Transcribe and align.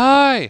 Hi. 0.00 0.48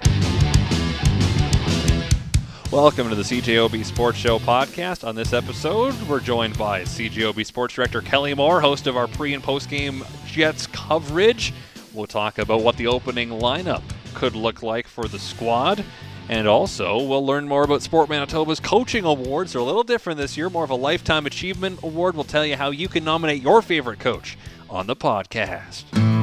Welcome 2.70 3.08
to 3.08 3.14
the 3.14 3.22
CJOB 3.22 3.82
Sports 3.82 4.18
Show 4.18 4.38
podcast. 4.38 5.08
On 5.08 5.14
this 5.14 5.32
episode, 5.32 5.94
we're 6.02 6.20
joined 6.20 6.58
by 6.58 6.82
CJOB 6.82 7.46
Sports 7.46 7.72
Director 7.72 8.02
Kelly 8.02 8.34
Moore, 8.34 8.60
host 8.60 8.86
of 8.86 8.94
our 8.94 9.06
pre 9.06 9.32
and 9.32 9.42
post 9.42 9.70
game 9.70 10.04
Jets 10.26 10.66
coverage. 10.66 11.54
We'll 11.94 12.06
talk 12.06 12.36
about 12.36 12.60
what 12.60 12.76
the 12.76 12.88
opening 12.88 13.30
lineup 13.30 13.80
could 14.12 14.36
look 14.36 14.62
like 14.62 14.86
for 14.86 15.08
the 15.08 15.18
squad. 15.18 15.82
And 16.28 16.46
also, 16.46 17.02
we'll 17.02 17.24
learn 17.24 17.48
more 17.48 17.62
about 17.62 17.80
Sport 17.80 18.10
Manitoba's 18.10 18.60
coaching 18.60 19.06
awards. 19.06 19.54
They're 19.54 19.62
a 19.62 19.64
little 19.64 19.82
different 19.82 20.18
this 20.18 20.36
year, 20.36 20.50
more 20.50 20.64
of 20.64 20.70
a 20.70 20.74
Lifetime 20.74 21.24
Achievement 21.24 21.82
Award. 21.82 22.16
We'll 22.16 22.24
tell 22.24 22.44
you 22.44 22.56
how 22.56 22.68
you 22.68 22.86
can 22.86 23.02
nominate 23.02 23.40
your 23.40 23.62
favorite 23.62 23.98
coach 23.98 24.36
on 24.68 24.86
the 24.86 24.94
podcast. 24.94 26.17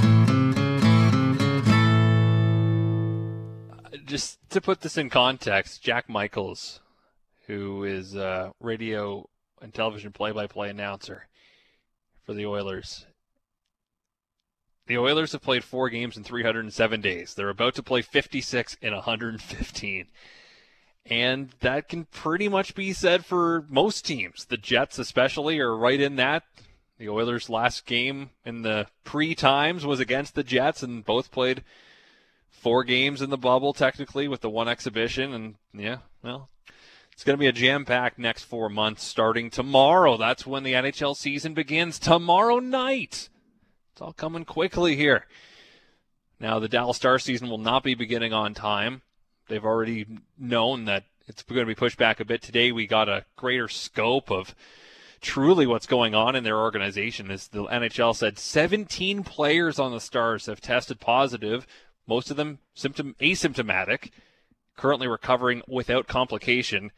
Just 4.05 4.38
to 4.52 4.62
put 4.62 4.82
this 4.82 4.98
in 4.98 5.09
context, 5.09 5.82
Jack 5.82 6.08
Michaels, 6.08 6.80
who 7.48 7.84
is 7.84 8.16
a 8.16 8.54
radio 8.59 9.28
and 9.62 9.73
television 9.73 10.12
play-by-play 10.12 10.70
announcer 10.70 11.28
for 12.23 12.34
the 12.34 12.45
Oilers. 12.45 13.05
The 14.88 14.98
Oilers 14.98 15.31
have 15.31 15.41
played 15.41 15.64
four 15.64 15.90
games 15.90 16.16
in 16.16 16.23
307 16.23 17.02
days. 17.02 17.34
They're 17.34 17.50
about 17.50 17.73
to 17.76 17.84
play 17.84 18.02
56 18.02 18.78
in 18.81 18.94
115. 18.94 20.06
And 21.08 21.50
that 21.59 21.88
can 21.88 22.06
pretty 22.06 22.48
much 22.48 22.76
be 22.76 22.94
said 22.94 23.26
for 23.26 23.66
most 23.70 24.06
teams. 24.06 24.45
The 24.45 24.58
Jets, 24.58 25.00
especially, 25.00 25.59
are 25.59 25.76
right 25.76 26.00
in 26.00 26.16
that. 26.17 26.44
The 26.98 27.09
Oilers' 27.09 27.50
last 27.50 27.86
game 27.86 28.30
in 28.45 28.62
the 28.62 28.88
pre 29.03 29.36
times 29.36 29.86
was 29.86 30.00
against 30.00 30.34
the 30.34 30.44
Jets, 30.44 30.81
and 30.81 31.03
both 31.03 31.31
played 31.31 31.64
four 32.59 32.84
games 32.84 33.22
in 33.22 33.30
the 33.30 33.38
bubble 33.38 33.73
technically 33.73 34.27
with 34.27 34.41
the 34.41 34.50
one 34.50 34.68
exhibition, 34.68 35.34
and 35.34 35.56
yeah, 35.73 35.98
well, 36.23 36.50
it's 37.11 37.23
going 37.23 37.38
to 37.38 37.39
be 37.39 37.48
a 37.48 37.52
jam-packed 37.52 38.20
next 38.20 38.44
four 38.44 38.70
months 38.70 39.03
starting 39.03 39.50
tomorrow. 39.50 40.17
That's 40.17 40.45
when 40.45 40.64
the 40.64 40.73
NHL 40.73 41.16
season 41.16 41.53
begins 41.53 41.98
tomorrow 42.00 42.59
night. 42.59 43.30
It's 43.94 44.02
all 44.02 44.14
coming 44.14 44.44
quickly 44.44 44.95
here. 44.95 45.26
Now, 46.39 46.59
the 46.59 46.67
Dallas 46.67 46.98
Star 46.98 47.17
season 47.17 47.50
will 47.50 47.58
not 47.58 47.83
be 47.83 47.95
beginning 47.95 48.33
on 48.33 48.53
time. 48.53 49.02
They've 49.48 49.64
already 49.64 50.06
known 50.38 50.86
that 50.86 51.06
it's 51.28 51.44
going 51.44 51.61
to 51.61 51.66
be 51.66 51.76
pushed 51.76 51.98
back 51.98 52.20
a 52.20 52.26
bit. 52.26 52.42
Today, 52.42 52.72
we 52.72 52.88
got 52.88 53.08
a 53.08 53.26
greater 53.38 53.70
scope 53.70 54.30
of 54.30 54.53
truly 55.22 55.66
what's 55.66 55.88
going 55.88 56.14
on 56.14 56.36
in 56.36 56.44
their 56.44 56.59
organization. 56.59 57.31
As 57.31 57.48
the 57.48 57.64
NHL 57.64 58.16
said, 58.16 58.38
17 58.38 59.23
players 59.23 59.80
on 59.80 59.92
the 59.92 60.02
Stars 60.02 60.48
have 60.48 60.59
tested 60.59 61.00
positive 61.00 61.66
most 62.08 62.31
of 62.31 62.38
them 62.38 62.59
symptom 62.73 63.16
asymptomatic, 63.20 64.11
currently 64.75 65.08
recovering 65.08 65.61
without 65.67 66.08
complication. 66.08 66.92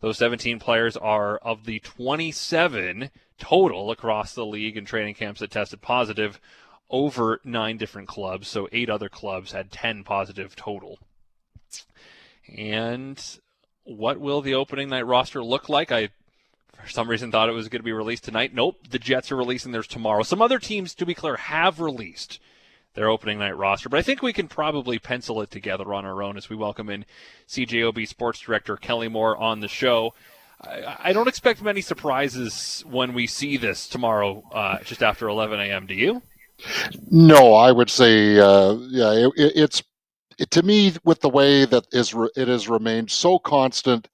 Those 0.00 0.18
17 0.18 0.58
players 0.58 0.96
are 0.96 1.36
of 1.38 1.64
the 1.64 1.80
27 1.80 3.10
total 3.38 3.90
across 3.90 4.34
the 4.34 4.46
league 4.46 4.76
and 4.76 4.86
training 4.86 5.14
camps 5.14 5.40
that 5.40 5.50
tested 5.50 5.80
positive 5.80 6.40
over 6.90 7.40
nine 7.44 7.76
different 7.76 8.08
clubs. 8.08 8.48
So 8.48 8.68
eight 8.72 8.88
other 8.88 9.08
clubs 9.08 9.52
had 9.52 9.70
10 9.70 10.04
positive 10.04 10.56
total. 10.56 10.98
And 12.56 13.22
what 13.84 14.20
will 14.20 14.40
the 14.40 14.54
opening 14.54 14.88
night 14.88 15.06
roster 15.06 15.42
look 15.42 15.68
like? 15.68 15.92
I, 15.92 16.08
for 16.80 16.88
some 16.88 17.08
reason, 17.08 17.30
thought 17.30 17.48
it 17.48 17.52
was 17.52 17.68
going 17.68 17.80
to 17.80 17.84
be 17.84 17.92
released 17.92 18.24
tonight. 18.24 18.54
Nope, 18.54 18.76
the 18.88 18.98
Jets 18.98 19.30
are 19.30 19.36
releasing 19.36 19.72
theirs 19.72 19.86
tomorrow. 19.86 20.22
Some 20.22 20.40
other 20.40 20.58
teams, 20.58 20.94
to 20.94 21.06
be 21.06 21.14
clear, 21.14 21.36
have 21.36 21.80
released 21.80 22.38
their 22.98 23.08
opening 23.08 23.38
night 23.38 23.56
roster. 23.56 23.88
But 23.88 23.98
I 23.98 24.02
think 24.02 24.22
we 24.22 24.32
can 24.32 24.48
probably 24.48 24.98
pencil 24.98 25.40
it 25.40 25.52
together 25.52 25.94
on 25.94 26.04
our 26.04 26.20
own 26.20 26.36
as 26.36 26.50
we 26.50 26.56
welcome 26.56 26.90
in 26.90 27.04
CJOB 27.48 28.08
Sports 28.08 28.40
Director 28.40 28.76
Kelly 28.76 29.06
Moore 29.06 29.36
on 29.36 29.60
the 29.60 29.68
show. 29.68 30.14
I, 30.60 30.96
I 31.04 31.12
don't 31.12 31.28
expect 31.28 31.62
many 31.62 31.80
surprises 31.80 32.82
when 32.90 33.14
we 33.14 33.28
see 33.28 33.56
this 33.56 33.88
tomorrow, 33.88 34.42
uh, 34.52 34.78
just 34.80 35.02
after 35.02 35.28
11 35.28 35.60
a.m. 35.60 35.86
Do 35.86 35.94
you? 35.94 36.22
No, 37.08 37.54
I 37.54 37.70
would 37.70 37.88
say, 37.88 38.36
uh, 38.40 38.74
yeah, 38.88 39.12
it, 39.12 39.32
it's 39.36 39.82
it, 40.36 40.50
to 40.50 40.64
me 40.64 40.94
with 41.04 41.20
the 41.20 41.28
way 41.28 41.64
that 41.66 41.86
is 41.92 42.12
it 42.34 42.48
has 42.48 42.68
remained 42.68 43.12
so 43.12 43.38
constant 43.38 44.08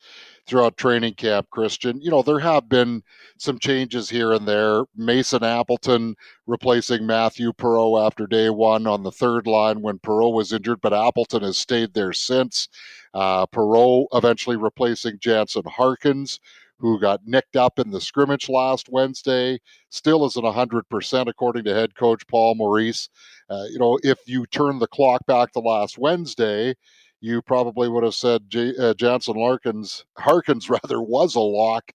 throughout 0.47 0.77
training 0.77 1.15
camp, 1.15 1.49
Christian. 1.51 2.01
You 2.01 2.11
know, 2.11 2.23
there 2.23 2.39
have 2.39 2.69
been 2.69 3.03
some 3.39 3.59
changes 3.59 4.11
here 4.11 4.33
and 4.33 4.47
there. 4.47 4.85
Mason 4.97 5.43
Appleton 5.43 6.17
replacing 6.47 7.07
Matthew 7.07 7.53
Perreault 7.53 8.07
after 8.07 8.27
day 8.27 8.51
one 8.51 8.87
on 8.87 9.03
the 9.03 9.13
third 9.13 9.47
line 9.47 9.81
when 9.81 9.99
Perreault 9.99 10.35
was 10.35 10.53
injured, 10.53 10.81
but 10.83 10.93
Appleton 10.93 11.43
has 11.43 11.59
stayed 11.59 11.95
there 11.95 12.13
since. 12.13 12.69
Uh, 13.15 13.47
Perreault 13.47 14.07
eventually 14.13 14.57
replacing 14.57 15.19
Jansen 15.19 15.65
Harkins, 15.67 16.41
who 16.79 17.01
got 17.01 17.27
nicked 17.27 17.57
up 17.57 17.79
in 17.79 17.91
the 17.91 18.01
scrimmage 18.01 18.49
last 18.49 18.89
Wednesday, 18.91 19.59
still 19.91 20.27
isn't 20.27 20.45
100% 20.45 21.29
according 21.29 21.65
to 21.65 21.75
head 21.75 21.95
coach 21.95 22.27
Paul 22.27 22.57
Maurice. 22.57 23.09
Uh, 23.49 23.65
you 23.71 23.79
know, 23.79 23.99
if 24.03 24.19
you 24.27 24.45
turn 24.47 24.79
the 24.79 24.87
clock 24.89 25.25
back 25.27 25.53
to 25.53 25.61
last 25.61 25.97
Wednesday, 25.99 26.75
you 27.25 27.41
probably 27.41 27.89
would 27.89 28.05
have 28.05 28.15
said 28.15 28.51
J- 28.51 28.77
uh, 28.77 28.93
Jansen 28.93 29.37
Larkins, 29.37 30.05
Harkins 30.19 30.69
rather, 30.85 31.01
was 31.01 31.35
a 31.37 31.41
lock 31.41 31.91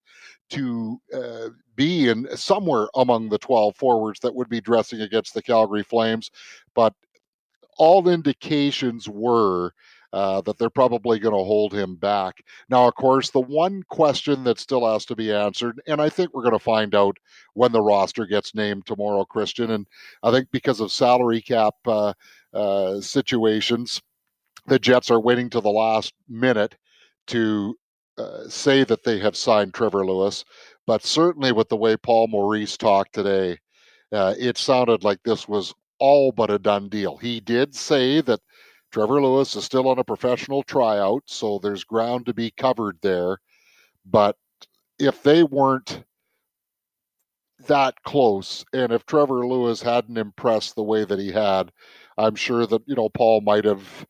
to 0.50 1.00
uh, 1.14 1.50
be 1.76 2.10
in 2.10 2.28
somewhere 2.36 2.88
among 2.96 3.30
the 3.30 3.38
12 3.38 3.76
forwards 3.76 4.20
that 4.22 4.34
would 4.34 4.50
be 4.50 4.60
dressing 4.60 5.02
against 5.02 5.36
the 5.36 5.42
Calgary 5.44 5.84
Flames. 5.84 6.32
But 6.74 6.96
all 7.78 8.10
indications 8.10 9.08
were 9.08 9.74
uh, 10.12 10.42
that 10.42 10.58
they're 10.58 10.72
probably 10.72 11.20
going 11.20 11.36
to 11.36 11.44
hold 11.44 11.72
him 11.72 11.96
back. 11.96 12.44
Now, 12.68 12.88
of 12.88 12.96
course, 12.96 13.30
the 13.30 13.40
one 13.40 13.84
question 13.84 14.44
that 14.46 14.58
still 14.58 14.92
has 14.92 15.06
to 15.06 15.16
be 15.16 15.32
answered, 15.32 15.80
and 15.86 16.02
I 16.02 16.10
think 16.10 16.34
we're 16.34 16.42
going 16.42 16.54
to 16.54 16.60
find 16.60 16.96
out 16.96 17.18
when 17.54 17.72
the 17.72 17.84
roster 17.84 18.26
gets 18.26 18.56
named 18.56 18.88
tomorrow, 18.88 19.24
Christian, 19.26 19.70
and 19.70 19.86
I 20.24 20.32
think 20.32 20.48
because 20.50 20.80
of 20.80 20.92
salary 20.92 21.42
cap 21.42 21.76
uh, 21.86 22.14
uh, 22.52 23.00
situations, 23.02 24.02
the 24.68 24.80
Jets 24.80 25.12
are 25.12 25.20
waiting 25.20 25.50
to 25.52 25.62
the 25.62 25.70
last 25.70 26.14
minute 26.28 26.76
to 27.28 27.76
uh, 28.18 28.48
say 28.48 28.84
that 28.84 29.04
they 29.04 29.20
have 29.20 29.36
signed 29.36 29.74
Trevor 29.74 30.06
Lewis, 30.06 30.44
but 30.86 31.04
certainly 31.04 31.52
with 31.52 31.70
the 31.70 31.78
way 31.78 31.96
Paul 31.96 32.28
Maurice 32.28 32.78
talked 32.78 33.14
today, 33.14 33.58
uh, 34.12 34.36
it 34.38 34.58
sounded 34.58 35.04
like 35.04 35.20
this 35.24 35.48
was 35.48 35.74
all 36.00 36.32
but 36.32 36.50
a 36.50 36.60
done 36.60 36.90
deal. 36.90 37.18
He 37.18 37.40
did 37.40 37.76
say 37.76 38.22
that 38.22 38.42
Trevor 38.92 39.22
Lewis 39.22 39.56
is 39.56 39.64
still 39.64 39.88
on 39.88 40.00
a 40.00 40.04
professional 40.04 40.64
tryout, 40.64 41.24
so 41.28 41.60
there's 41.60 41.84
ground 41.84 42.26
to 42.26 42.34
be 42.34 42.52
covered 42.52 42.98
there. 43.02 43.38
But 44.06 44.36
if 44.98 45.22
they 45.22 45.44
weren't 45.44 46.04
that 47.68 48.02
close, 48.04 48.66
and 48.74 48.92
if 48.92 49.06
Trevor 49.06 49.48
Lewis 49.48 49.82
hadn't 49.82 50.18
impressed 50.18 50.76
the 50.76 50.84
way 50.84 51.06
that 51.06 51.20
he 51.20 51.32
had, 51.32 51.72
I'm 52.18 52.36
sure 52.36 52.66
that 52.66 52.82
you 52.88 52.96
know 52.96 53.10
Paul 53.10 53.42
might 53.42 53.66
have 53.66 54.06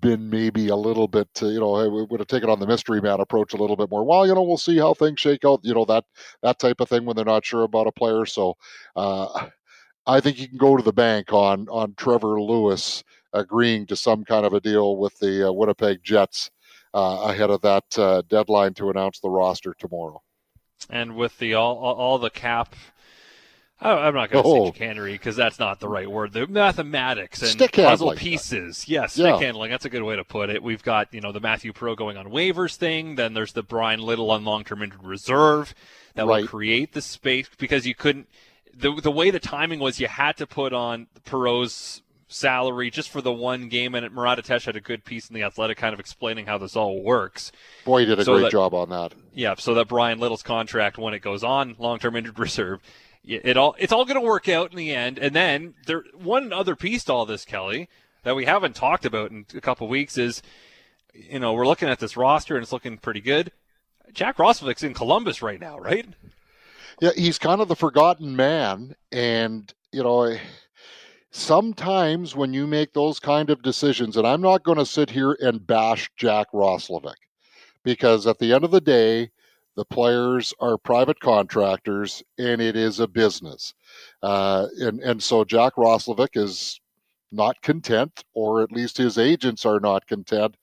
been 0.00 0.30
maybe 0.30 0.68
a 0.68 0.76
little 0.76 1.08
bit, 1.08 1.28
uh, 1.42 1.46
you 1.46 1.60
know, 1.60 1.88
we 1.88 2.04
would 2.04 2.20
have 2.20 2.28
taken 2.28 2.48
on 2.48 2.60
the 2.60 2.66
mystery 2.66 3.00
man 3.00 3.20
approach 3.20 3.52
a 3.52 3.56
little 3.56 3.76
bit 3.76 3.90
more. 3.90 4.04
Well, 4.04 4.26
you 4.26 4.34
know, 4.34 4.42
we'll 4.42 4.56
see 4.56 4.78
how 4.78 4.94
things 4.94 5.20
shake 5.20 5.44
out. 5.44 5.60
You 5.62 5.74
know 5.74 5.84
that 5.86 6.04
that 6.42 6.58
type 6.58 6.80
of 6.80 6.88
thing 6.88 7.04
when 7.04 7.16
they're 7.16 7.24
not 7.24 7.44
sure 7.44 7.64
about 7.64 7.86
a 7.86 7.92
player. 7.92 8.24
So, 8.26 8.56
uh, 8.96 9.48
I 10.06 10.20
think 10.20 10.38
you 10.38 10.48
can 10.48 10.58
go 10.58 10.76
to 10.76 10.82
the 10.82 10.92
bank 10.92 11.32
on 11.32 11.68
on 11.68 11.94
Trevor 11.96 12.40
Lewis 12.40 13.02
agreeing 13.32 13.86
to 13.86 13.96
some 13.96 14.24
kind 14.24 14.46
of 14.46 14.52
a 14.52 14.60
deal 14.60 14.96
with 14.96 15.18
the 15.18 15.48
uh, 15.48 15.52
Winnipeg 15.52 16.02
Jets 16.02 16.50
uh, 16.94 17.26
ahead 17.28 17.50
of 17.50 17.60
that 17.62 17.98
uh, 17.98 18.22
deadline 18.28 18.74
to 18.74 18.90
announce 18.90 19.18
the 19.20 19.30
roster 19.30 19.74
tomorrow. 19.78 20.22
And 20.88 21.16
with 21.16 21.38
the 21.38 21.54
all 21.54 21.76
all 21.76 22.18
the 22.18 22.30
cap 22.30 22.74
I'm 23.80 24.14
not 24.14 24.30
going 24.30 24.44
to 24.44 24.48
oh. 24.48 24.64
say 24.66 24.72
chicanery 24.72 25.12
because 25.12 25.36
that's 25.36 25.58
not 25.58 25.80
the 25.80 25.88
right 25.88 26.10
word. 26.10 26.32
The 26.32 26.46
mathematics 26.46 27.42
and 27.42 27.50
stick 27.50 27.72
puzzle 27.72 28.08
handling. 28.08 28.16
pieces. 28.18 28.88
Yes, 28.88 29.14
stick 29.14 29.24
yeah. 29.24 29.38
handling. 29.38 29.70
That's 29.70 29.84
a 29.84 29.90
good 29.90 30.02
way 30.02 30.16
to 30.16 30.24
put 30.24 30.48
it. 30.48 30.62
We've 30.62 30.82
got 30.82 31.12
you 31.12 31.20
know 31.20 31.32
the 31.32 31.40
Matthew 31.40 31.72
Perreault 31.72 31.96
going 31.96 32.16
on 32.16 32.26
waivers 32.26 32.76
thing. 32.76 33.16
Then 33.16 33.34
there's 33.34 33.52
the 33.52 33.62
Brian 33.62 34.00
Little 34.00 34.30
on 34.30 34.44
long-term 34.44 34.82
injured 34.82 35.04
reserve 35.04 35.74
that 36.14 36.26
right. 36.26 36.42
will 36.42 36.48
create 36.48 36.92
the 36.92 37.02
space 37.02 37.48
because 37.58 37.86
you 37.86 37.94
couldn't. 37.94 38.28
The 38.72 38.92
the 39.00 39.10
way 39.10 39.30
the 39.30 39.40
timing 39.40 39.80
was, 39.80 40.00
you 40.00 40.06
had 40.06 40.36
to 40.38 40.46
put 40.46 40.72
on 40.72 41.08
Perreault's 41.24 42.02
salary 42.28 42.90
just 42.90 43.10
for 43.10 43.20
the 43.20 43.32
one 43.32 43.68
game, 43.68 43.94
and 43.94 44.12
Murat 44.14 44.38
Ates 44.38 44.64
had 44.64 44.76
a 44.76 44.80
good 44.80 45.04
piece 45.04 45.28
in 45.28 45.34
the 45.34 45.42
Athletic, 45.42 45.78
kind 45.78 45.94
of 45.94 46.00
explaining 46.00 46.46
how 46.46 46.58
this 46.58 46.76
all 46.76 47.02
works. 47.02 47.52
Boy, 47.84 48.00
he 48.00 48.06
did 48.06 48.18
a 48.18 48.24
so 48.24 48.34
great 48.34 48.44
that, 48.44 48.52
job 48.52 48.74
on 48.74 48.88
that. 48.90 49.14
Yeah, 49.34 49.54
so 49.56 49.74
that 49.74 49.88
Brian 49.88 50.18
Little's 50.18 50.42
contract 50.42 50.98
when 50.98 51.14
it 51.14 51.20
goes 51.20 51.44
on 51.44 51.76
long-term 51.78 52.16
injured 52.16 52.38
reserve 52.38 52.80
it 53.24 53.56
all 53.56 53.74
it's 53.78 53.92
all 53.92 54.04
going 54.04 54.20
to 54.20 54.26
work 54.26 54.48
out 54.48 54.70
in 54.70 54.76
the 54.76 54.94
end. 54.94 55.18
And 55.18 55.34
then 55.34 55.74
there 55.86 56.04
one 56.14 56.52
other 56.52 56.76
piece 56.76 57.04
to 57.04 57.12
all 57.12 57.26
this, 57.26 57.44
Kelly, 57.44 57.88
that 58.22 58.36
we 58.36 58.44
haven't 58.44 58.76
talked 58.76 59.04
about 59.04 59.30
in 59.30 59.46
a 59.54 59.60
couple 59.60 59.88
weeks 59.88 60.18
is, 60.18 60.42
you 61.12 61.38
know, 61.38 61.52
we're 61.52 61.66
looking 61.66 61.88
at 61.88 62.00
this 62.00 62.16
roster 62.16 62.54
and 62.56 62.62
it's 62.62 62.72
looking 62.72 62.98
pretty 62.98 63.20
good. 63.20 63.52
Jack 64.12 64.36
Roslovic's 64.36 64.82
in 64.82 64.94
Columbus 64.94 65.42
right 65.42 65.60
now, 65.60 65.78
right? 65.78 66.06
Yeah, 67.00 67.10
he's 67.16 67.38
kind 67.38 67.60
of 67.60 67.68
the 67.68 67.74
forgotten 67.74 68.36
man, 68.36 68.94
and 69.10 69.72
you 69.92 70.02
know, 70.02 70.36
sometimes 71.30 72.36
when 72.36 72.54
you 72.54 72.66
make 72.66 72.92
those 72.92 73.18
kind 73.18 73.50
of 73.50 73.62
decisions, 73.62 74.16
and 74.16 74.26
I'm 74.26 74.40
not 74.40 74.62
going 74.62 74.78
to 74.78 74.86
sit 74.86 75.10
here 75.10 75.36
and 75.40 75.66
bash 75.66 76.10
Jack 76.16 76.48
Roslovic 76.52 77.14
because 77.82 78.26
at 78.26 78.38
the 78.38 78.52
end 78.52 78.64
of 78.64 78.70
the 78.70 78.80
day, 78.80 79.30
the 79.76 79.84
players 79.84 80.54
are 80.60 80.78
private 80.78 81.18
contractors 81.20 82.22
and 82.38 82.60
it 82.60 82.76
is 82.76 83.00
a 83.00 83.08
business. 83.08 83.74
Uh, 84.22 84.66
and, 84.78 85.00
and 85.00 85.22
so 85.22 85.44
Jack 85.44 85.74
Roslovic 85.74 86.36
is 86.36 86.80
not 87.32 87.60
content, 87.62 88.24
or 88.34 88.62
at 88.62 88.72
least 88.72 88.96
his 88.96 89.18
agents 89.18 89.66
are 89.66 89.80
not 89.80 90.06
content 90.06 90.56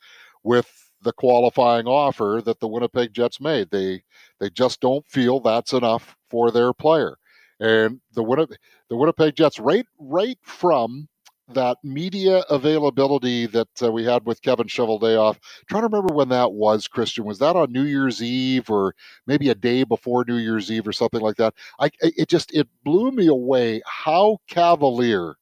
with 0.43 0.69
the 1.01 1.13
qualifying 1.13 1.87
offer 1.87 2.41
that 2.45 2.59
the 2.59 2.67
Winnipeg 2.67 3.13
Jets 3.13 3.41
made. 3.41 3.69
They 3.71 4.03
they 4.39 4.49
just 4.49 4.79
don't 4.79 5.05
feel 5.07 5.39
that's 5.39 5.73
enough 5.73 6.15
for 6.29 6.51
their 6.51 6.73
player. 6.73 7.17
And 7.59 7.99
the 8.13 8.23
Winnipeg, 8.23 8.57
the 8.89 8.95
Winnipeg 8.95 9.35
Jets, 9.35 9.59
right 9.59 9.85
right 9.99 10.37
from 10.43 11.07
that 11.55 11.77
media 11.83 12.43
availability 12.49 13.45
that 13.47 13.67
uh, 13.83 13.91
we 13.91 14.03
had 14.03 14.25
with 14.25 14.41
Kevin 14.41 14.67
Cheveldayoff. 14.67 15.37
Trying 15.67 15.83
to 15.83 15.87
remember 15.87 16.13
when 16.13 16.29
that 16.29 16.53
was, 16.53 16.87
Christian. 16.87 17.25
Was 17.25 17.39
that 17.39 17.55
on 17.55 17.71
New 17.71 17.83
Year's 17.83 18.21
Eve 18.21 18.69
or 18.69 18.95
maybe 19.27 19.49
a 19.49 19.55
day 19.55 19.83
before 19.83 20.25
New 20.27 20.37
Year's 20.37 20.71
Eve 20.71 20.87
or 20.87 20.93
something 20.93 21.21
like 21.21 21.37
that? 21.37 21.53
I 21.79 21.89
it 22.01 22.29
just 22.29 22.53
it 22.53 22.67
blew 22.83 23.11
me 23.11 23.27
away 23.27 23.81
how 23.85 24.39
cavalier 24.47 25.35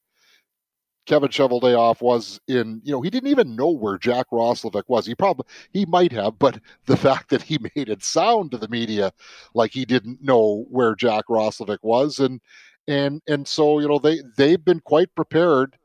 Kevin 1.10 1.30
Cheveldayoff 1.30 2.02
was 2.02 2.40
in, 2.48 2.82
you 2.84 2.92
know, 2.92 3.02
he 3.02 3.10
didn't 3.10 3.32
even 3.32 3.56
know 3.56 3.72
where 3.72 3.98
Jack 3.98 4.28
Roslovic 4.32 4.84
was. 4.88 5.08
He 5.08 5.16
probably 5.16 5.48
he 5.74 5.84
might 5.88 6.12
have, 6.12 6.38
but 6.38 6.60
the 6.86 6.98
fact 7.08 7.32
that 7.32 7.42
he 7.42 7.58
made 7.76 7.90
it 7.90 8.04
sound 8.04 8.52
to 8.52 8.60
the 8.60 8.68
media 8.68 9.12
like 9.56 9.72
he 9.72 9.86
didn't 9.86 10.24
know 10.24 10.68
where 10.70 10.94
Jack 10.94 11.26
Roslovic 11.28 11.80
was, 11.82 12.20
and 12.20 12.40
and 12.88 13.24
and 13.28 13.48
so 13.48 13.80
you 13.80 13.88
know 13.88 13.98
they 13.98 14.22
they've 14.38 14.64
been 14.64 14.82
quite 14.82 15.14
prepared 15.16 15.79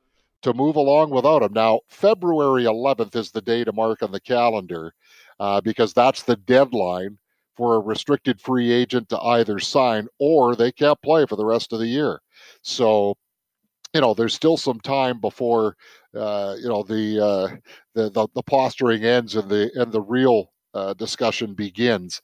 to 0.44 0.54
move 0.54 0.76
along 0.76 1.10
without 1.10 1.42
him. 1.42 1.52
Now 1.52 1.80
February 1.88 2.64
11th 2.64 3.16
is 3.16 3.30
the 3.30 3.42
day 3.42 3.64
to 3.64 3.72
mark 3.72 4.02
on 4.02 4.12
the 4.12 4.20
calendar 4.20 4.94
uh, 5.40 5.60
because 5.60 5.92
that's 5.92 6.22
the 6.22 6.36
deadline 6.36 7.18
for 7.56 7.76
a 7.76 7.80
restricted 7.80 8.40
free 8.40 8.72
agent 8.72 9.08
to 9.08 9.20
either 9.20 9.58
sign 9.58 10.08
or 10.18 10.56
they 10.56 10.72
can't 10.72 11.00
play 11.02 11.26
for 11.26 11.36
the 11.36 11.44
rest 11.44 11.72
of 11.72 11.78
the 11.78 11.86
year. 11.86 12.20
So 12.62 13.16
you 13.94 14.00
know, 14.00 14.12
there's 14.12 14.34
still 14.34 14.56
some 14.56 14.80
time 14.80 15.20
before 15.20 15.76
uh, 16.16 16.56
you 16.58 16.68
know 16.68 16.82
the, 16.82 17.24
uh, 17.24 17.56
the, 17.94 18.10
the 18.10 18.28
the 18.34 18.42
posturing 18.42 19.04
ends 19.04 19.36
and 19.36 19.48
the 19.48 19.70
and 19.76 19.92
the 19.92 20.02
real 20.02 20.52
uh, 20.74 20.94
discussion 20.94 21.54
begins. 21.54 22.20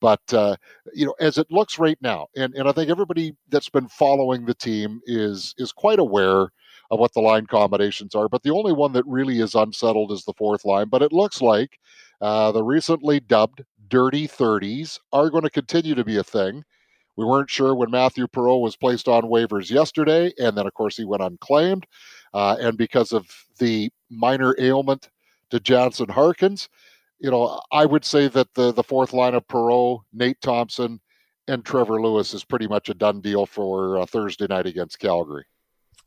But 0.00 0.20
uh, 0.34 0.56
you 0.92 1.06
know, 1.06 1.14
as 1.20 1.38
it 1.38 1.46
looks 1.50 1.78
right 1.78 1.98
now, 2.02 2.26
and, 2.36 2.54
and 2.54 2.68
I 2.68 2.72
think 2.72 2.90
everybody 2.90 3.34
that's 3.48 3.70
been 3.70 3.88
following 3.88 4.44
the 4.44 4.54
team 4.54 5.00
is 5.06 5.54
is 5.56 5.72
quite 5.72 5.98
aware 5.98 6.48
of 6.90 6.98
what 6.98 7.12
the 7.14 7.20
line 7.20 7.46
combinations 7.46 8.14
are. 8.14 8.28
But 8.28 8.42
the 8.42 8.52
only 8.52 8.72
one 8.72 8.92
that 8.92 9.06
really 9.06 9.40
is 9.40 9.54
unsettled 9.54 10.12
is 10.12 10.24
the 10.24 10.34
fourth 10.34 10.64
line. 10.64 10.88
But 10.88 11.02
it 11.02 11.12
looks 11.12 11.40
like 11.40 11.78
uh, 12.20 12.52
the 12.52 12.62
recently 12.62 13.20
dubbed 13.20 13.64
"dirty 13.88 14.28
30s" 14.28 14.98
are 15.12 15.30
going 15.30 15.44
to 15.44 15.50
continue 15.50 15.94
to 15.94 16.04
be 16.04 16.18
a 16.18 16.24
thing. 16.24 16.64
We 17.16 17.24
weren't 17.24 17.50
sure 17.50 17.74
when 17.74 17.90
Matthew 17.90 18.26
Perreault 18.26 18.62
was 18.62 18.76
placed 18.76 19.06
on 19.08 19.24
waivers 19.24 19.70
yesterday, 19.70 20.32
and 20.38 20.56
then, 20.56 20.66
of 20.66 20.74
course, 20.74 20.96
he 20.96 21.04
went 21.04 21.22
unclaimed. 21.22 21.86
Uh, 22.32 22.56
and 22.60 22.76
because 22.76 23.12
of 23.12 23.26
the 23.58 23.90
minor 24.10 24.56
ailment 24.58 25.10
to 25.50 25.60
Jansen 25.60 26.08
Harkins, 26.08 26.68
you 27.20 27.30
know, 27.30 27.60
I 27.70 27.86
would 27.86 28.04
say 28.04 28.26
that 28.28 28.52
the, 28.54 28.72
the 28.72 28.82
fourth 28.82 29.12
line 29.12 29.34
of 29.34 29.46
Perreault, 29.46 30.00
Nate 30.12 30.40
Thompson, 30.40 31.00
and 31.46 31.64
Trevor 31.64 32.00
Lewis 32.02 32.34
is 32.34 32.44
pretty 32.44 32.66
much 32.66 32.88
a 32.88 32.94
done 32.94 33.20
deal 33.20 33.46
for 33.46 33.98
uh, 33.98 34.06
Thursday 34.06 34.46
night 34.48 34.66
against 34.66 34.98
Calgary. 34.98 35.44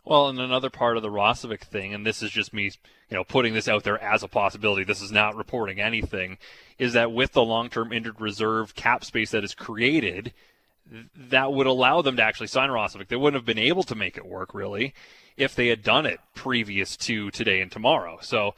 Well, 0.07 0.29
and 0.29 0.39
another 0.39 0.69
part 0.69 0.95
of 0.95 1.03
the 1.03 1.09
Roslovic 1.09 1.63
thing, 1.63 1.93
and 1.93 2.05
this 2.05 2.23
is 2.23 2.31
just 2.31 2.53
me, 2.53 2.71
you 3.09 3.17
know, 3.17 3.25
putting 3.25 3.53
this 3.53 3.67
out 3.67 3.83
there 3.83 4.01
as 4.01 4.23
a 4.23 4.27
possibility. 4.29 4.85
This 4.85 5.01
is 5.01 5.11
not 5.11 5.35
reporting 5.35 5.81
anything. 5.81 6.37
Is 6.79 6.93
that 6.93 7.11
with 7.11 7.33
the 7.33 7.43
long-term 7.43 7.91
injured 7.91 8.21
reserve 8.21 8.73
cap 8.73 9.03
space 9.03 9.31
that 9.31 9.43
is 9.43 9.53
created, 9.53 10.33
that 11.13 11.51
would 11.51 11.67
allow 11.67 12.01
them 12.01 12.15
to 12.15 12.23
actually 12.23 12.47
sign 12.47 12.69
Roslovic. 12.69 13.09
They 13.09 13.17
wouldn't 13.17 13.39
have 13.39 13.45
been 13.45 13.61
able 13.61 13.83
to 13.83 13.95
make 13.95 14.15
it 14.15 14.25
work 14.25 14.53
really 14.53 14.93
if 15.35 15.53
they 15.53 15.67
had 15.67 15.83
done 15.83 16.05
it 16.05 16.19
previous 16.33 16.95
to 16.97 17.29
today 17.31 17.59
and 17.59 17.69
tomorrow. 17.69 18.19
So 18.21 18.55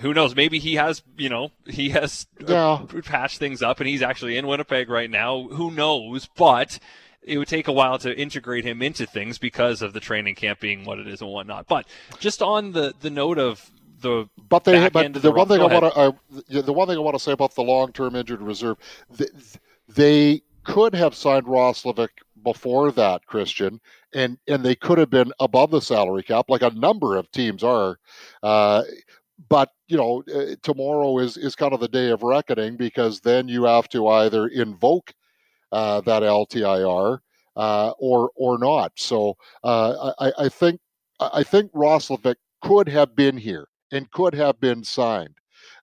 who 0.00 0.12
knows? 0.12 0.34
Maybe 0.34 0.58
he 0.58 0.74
has, 0.74 1.02
you 1.16 1.28
know, 1.28 1.50
he 1.66 1.90
has 1.90 2.26
uh, 2.40 2.46
yeah. 2.92 3.00
patched 3.02 3.38
things 3.38 3.62
up 3.62 3.78
and 3.80 3.88
he's 3.88 4.02
actually 4.02 4.36
in 4.36 4.46
Winnipeg 4.46 4.88
right 4.90 5.10
now. 5.10 5.48
Who 5.48 5.70
knows? 5.70 6.28
But 6.36 6.78
it 7.22 7.38
would 7.38 7.48
take 7.48 7.68
a 7.68 7.72
while 7.72 7.98
to 7.98 8.18
integrate 8.18 8.64
him 8.64 8.82
into 8.82 9.06
things 9.06 9.38
because 9.38 9.82
of 9.82 9.92
the 9.92 10.00
training 10.00 10.34
camp 10.34 10.60
being 10.60 10.84
what 10.84 10.98
it 10.98 11.06
is 11.06 11.20
and 11.20 11.30
whatnot. 11.30 11.66
But 11.66 11.86
just 12.18 12.42
on 12.42 12.72
the, 12.72 12.94
the 13.00 13.10
note 13.10 13.38
of 13.38 13.70
the 14.00 14.28
but 14.48 14.64
they 14.64 14.88
but 14.88 15.12
the, 15.12 15.20
the 15.20 15.30
one 15.30 15.46
thing 15.46 15.60
I 15.60 15.66
want 15.66 15.94
to 16.48 16.62
the 16.62 16.72
one 16.72 16.88
thing 16.88 16.96
I 16.96 17.00
want 17.00 17.16
to 17.16 17.22
say 17.22 17.32
about 17.32 17.54
the 17.54 17.62
long 17.62 17.92
term 17.92 18.16
injured 18.16 18.40
reserve 18.40 18.78
they 19.88 20.42
could 20.64 20.94
have 20.94 21.14
signed 21.14 21.46
Roslovic 21.46 22.08
before 22.42 22.92
that, 22.92 23.26
Christian, 23.26 23.80
and 24.14 24.38
and 24.48 24.64
they 24.64 24.74
could 24.74 24.98
have 24.98 25.10
been 25.10 25.32
above 25.40 25.70
the 25.70 25.80
salary 25.80 26.22
cap, 26.22 26.46
like 26.48 26.62
a 26.62 26.70
number 26.70 27.16
of 27.16 27.30
teams 27.30 27.62
are. 27.62 27.98
Uh, 28.42 28.82
but 29.48 29.70
you 29.88 29.96
know, 29.96 30.22
uh, 30.34 30.54
tomorrow 30.62 31.18
is 31.18 31.36
is 31.36 31.56
kind 31.56 31.72
of 31.72 31.80
the 31.80 31.88
day 31.88 32.10
of 32.10 32.22
reckoning 32.22 32.76
because 32.76 33.20
then 33.20 33.48
you 33.48 33.64
have 33.64 33.88
to 33.90 34.06
either 34.08 34.46
invoke 34.46 35.10
uh, 35.10 35.14
that 35.72 36.22
LTIR 36.22 37.18
uh, 37.56 37.92
or 37.98 38.30
or 38.36 38.58
not. 38.58 38.92
So 38.96 39.36
uh, 39.64 40.12
I, 40.18 40.32
I 40.38 40.48
think 40.48 40.80
I 41.20 41.42
think 41.42 41.72
Roslovic 41.72 42.36
could 42.62 42.88
have 42.88 43.14
been 43.14 43.36
here 43.36 43.68
and 43.92 44.10
could 44.10 44.34
have 44.34 44.60
been 44.60 44.84
signed 44.84 45.34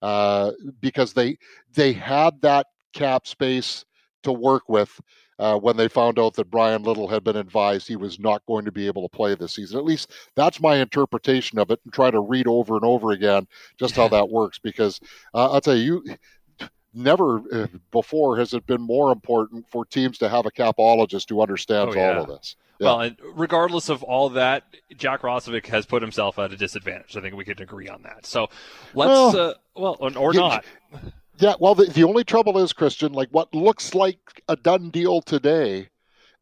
uh, 0.02 0.52
because 0.80 1.14
they 1.14 1.38
they 1.74 1.94
had 1.94 2.42
that 2.42 2.68
cap 2.94 3.28
space 3.28 3.86
to 4.24 4.32
work 4.32 4.64
with 4.68 5.00
uh, 5.40 5.58
when 5.58 5.78
they 5.78 5.88
found 5.88 6.18
out 6.18 6.34
that 6.34 6.50
Brian 6.50 6.82
Little 6.82 7.08
had 7.08 7.24
been 7.24 7.36
advised 7.36 7.88
he 7.88 7.96
was 7.96 8.20
not 8.20 8.46
going 8.48 8.66
to 8.66 8.72
be 8.72 8.88
able 8.88 9.08
to 9.08 9.16
play 9.16 9.36
this 9.36 9.54
season. 9.54 9.78
At 9.78 9.86
least 9.86 10.12
that's 10.36 10.60
my 10.60 10.78
interpretation 10.78 11.60
of 11.60 11.70
it, 11.70 11.80
and 11.84 11.94
try 11.94 12.10
to 12.10 12.20
read 12.20 12.48
over 12.48 12.76
and 12.76 12.86
over 12.86 13.12
again 13.12 13.48
just 13.78 13.96
how 13.96 14.08
that 14.10 14.30
works. 14.30 14.58
Because 14.58 15.00
uh, 15.34 15.52
I'll 15.52 15.62
tell 15.62 15.78
you, 15.78 16.04
never 16.94 17.42
uh, 17.54 17.68
before 17.92 18.38
has 18.38 18.54
it 18.54 18.66
been 18.66 18.82
more 18.82 19.12
important 19.12 19.68
for 19.70 19.86
teams 19.86 20.18
to 20.20 20.30
have 20.30 20.46
a 20.46 20.52
capologist 20.52 21.30
who 21.30 21.42
understands 21.42 21.96
oh, 21.96 22.00
yeah. 22.00 22.14
all 22.14 22.24
of 22.24 22.28
this. 22.28 22.56
Yeah. 22.80 22.86
Well, 22.86 23.02
and 23.02 23.18
regardless 23.34 23.90
of 23.90 24.04
all 24.04 24.30
that, 24.30 24.64
Jack 24.96 25.22
Roslovic 25.22 25.66
has 25.68 25.86
put 25.86 26.02
himself 26.02 26.38
at 26.38 26.54
a 26.54 26.58
disadvantage. 26.58 27.18
I 27.18 27.22
think 27.22 27.36
we 27.36 27.44
could 27.44 27.60
agree 27.60 27.90
on 27.90 28.04
that. 28.04 28.26
So 28.26 28.50
let's, 28.94 29.10
well, 29.10 29.38
uh, 29.38 29.54
well 29.76 29.98
or, 30.00 30.16
or 30.18 30.34
not. 30.34 30.64
Yeah, 31.40 31.54
well, 31.60 31.76
the, 31.76 31.86
the 31.86 32.04
only 32.04 32.24
trouble 32.24 32.58
is, 32.58 32.74
Christian, 32.74 33.14
like 33.14 33.30
what 33.30 33.54
looks 33.54 33.94
like 33.94 34.20
a 34.48 34.56
done 34.56 34.90
deal 34.90 35.22
today, 35.22 35.90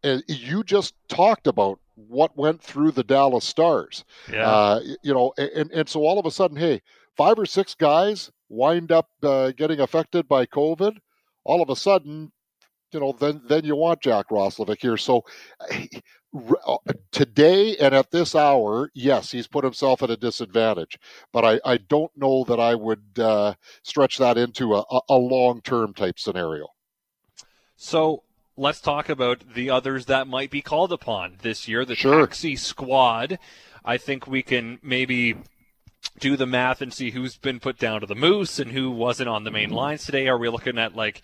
uh, 0.03 0.19
you 0.27 0.63
just 0.63 0.93
talked 1.08 1.48
about 1.48 1.79
what 1.96 2.38
went 2.38 2.62
through 2.62 2.91
the 2.91 3.03
Dallas 3.03 3.46
Stars. 3.46 4.03
Yeah. 4.31 4.50
Uh, 4.50 4.79
you 5.03 5.13
know, 5.13 5.34
and, 5.38 5.72
and 5.72 5.89
so 5.89 6.01
all 6.01 6.19
of 6.19 6.25
a 6.25 6.31
sudden, 6.31 6.58
hey, 6.58 6.81
five 7.15 7.39
or 7.39 7.46
six 7.46 7.75
guys 7.75 8.31
wind 8.49 8.91
up 8.91 9.09
uh, 9.23 9.51
getting 9.51 9.79
affected 9.79 10.27
by 10.27 10.45
COVID. 10.45 10.97
All 11.43 11.61
of 11.61 11.69
a 11.69 11.75
sudden, 11.75 12.31
you 12.91 12.99
know, 12.99 13.11
then 13.11 13.41
then 13.47 13.65
you 13.65 13.75
want 13.75 14.01
Jack 14.01 14.29
Roslovic 14.29 14.81
here. 14.81 14.97
So 14.97 15.23
uh, 16.67 16.77
today 17.11 17.75
and 17.77 17.93
at 17.93 18.11
this 18.11 18.35
hour, 18.35 18.89
yes, 18.93 19.31
he's 19.31 19.47
put 19.47 19.63
himself 19.63 20.01
at 20.03 20.09
a 20.09 20.17
disadvantage. 20.17 20.97
But 21.31 21.45
I, 21.45 21.59
I 21.65 21.77
don't 21.77 22.11
know 22.15 22.43
that 22.45 22.59
I 22.59 22.75
would 22.75 23.19
uh, 23.19 23.53
stretch 23.83 24.17
that 24.17 24.37
into 24.37 24.75
a, 24.75 24.83
a 25.09 25.15
long 25.15 25.61
term 25.61 25.93
type 25.93 26.19
scenario. 26.19 26.67
So 27.75 28.23
let's 28.57 28.81
talk 28.81 29.09
about 29.09 29.53
the 29.53 29.69
others 29.69 30.05
that 30.05 30.27
might 30.27 30.49
be 30.49 30.61
called 30.61 30.91
upon 30.91 31.37
this 31.41 31.67
year. 31.67 31.85
The 31.85 31.95
sure. 31.95 32.25
taxi 32.25 32.55
squad. 32.55 33.39
I 33.83 33.97
think 33.97 34.25
we 34.25 34.41
can 34.41 34.79
maybe 34.81 35.35
do 36.19 36.38
the 36.38 36.45
math 36.45 36.81
and 36.81 36.93
see 36.93 37.12
who's 37.12 37.38
been 37.38 37.59
put 37.59 37.77
down 37.77 38.01
to 38.01 38.07
the 38.07 38.15
moose 38.15 38.59
and 38.59 38.71
who 38.71 38.89
wasn't 38.91 39.29
on 39.29 39.43
the 39.43 39.51
main 39.51 39.67
mm-hmm. 39.67 39.77
lines 39.77 40.05
today. 40.05 40.27
Are 40.27 40.38
we 40.38 40.50
looking 40.50 40.77
at 40.77 40.95
like 40.95 41.21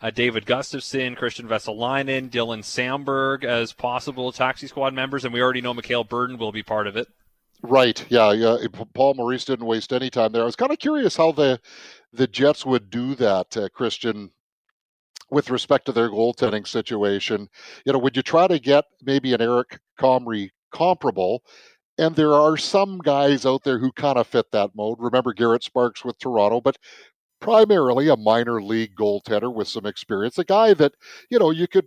uh, 0.00 0.10
David 0.10 0.44
Gustafsson, 0.44 1.16
Kristian 1.18 1.48
Vesalainen, 1.48 2.30
Dylan 2.30 2.62
Samberg 2.62 3.44
as 3.44 3.72
possible 3.72 4.32
taxi 4.32 4.66
squad 4.66 4.92
members, 4.92 5.24
and 5.24 5.32
we 5.32 5.40
already 5.40 5.60
know 5.60 5.74
Mikhail 5.74 6.04
Berdin 6.04 6.38
will 6.38 6.52
be 6.52 6.62
part 6.62 6.86
of 6.86 6.96
it. 6.96 7.08
Right. 7.62 8.04
Yeah. 8.10 8.32
Yeah. 8.32 8.58
Paul 8.92 9.14
Maurice 9.14 9.46
didn't 9.46 9.66
waste 9.66 9.92
any 9.92 10.10
time 10.10 10.32
there. 10.32 10.42
I 10.42 10.46
was 10.46 10.56
kind 10.56 10.72
of 10.72 10.78
curious 10.78 11.16
how 11.16 11.32
the 11.32 11.58
the 12.12 12.26
Jets 12.26 12.66
would 12.66 12.90
do 12.90 13.14
that, 13.16 13.56
uh, 13.56 13.68
Christian, 13.70 14.30
with 15.30 15.50
respect 15.50 15.86
to 15.86 15.92
their 15.92 16.10
goaltending 16.10 16.66
situation. 16.66 17.48
You 17.86 17.94
know, 17.94 17.98
would 17.98 18.16
you 18.16 18.22
try 18.22 18.46
to 18.46 18.58
get 18.58 18.84
maybe 19.02 19.32
an 19.32 19.40
Eric 19.40 19.80
Comrie 19.98 20.50
comparable? 20.70 21.42
And 21.98 22.16
there 22.16 22.32
are 22.32 22.56
some 22.56 22.98
guys 22.98 23.46
out 23.46 23.62
there 23.62 23.78
who 23.78 23.92
kind 23.92 24.18
of 24.18 24.26
fit 24.26 24.50
that 24.52 24.70
mode. 24.74 24.98
Remember 25.00 25.32
Garrett 25.32 25.62
Sparks 25.62 26.04
with 26.04 26.18
Toronto, 26.18 26.60
but 26.60 26.76
primarily 27.40 28.08
a 28.08 28.16
minor 28.16 28.62
league 28.62 28.96
goaltender 28.96 29.52
with 29.52 29.68
some 29.68 29.86
experience, 29.86 30.38
a 30.38 30.44
guy 30.44 30.74
that, 30.74 30.94
you 31.30 31.38
know, 31.38 31.50
you 31.50 31.68
could 31.68 31.86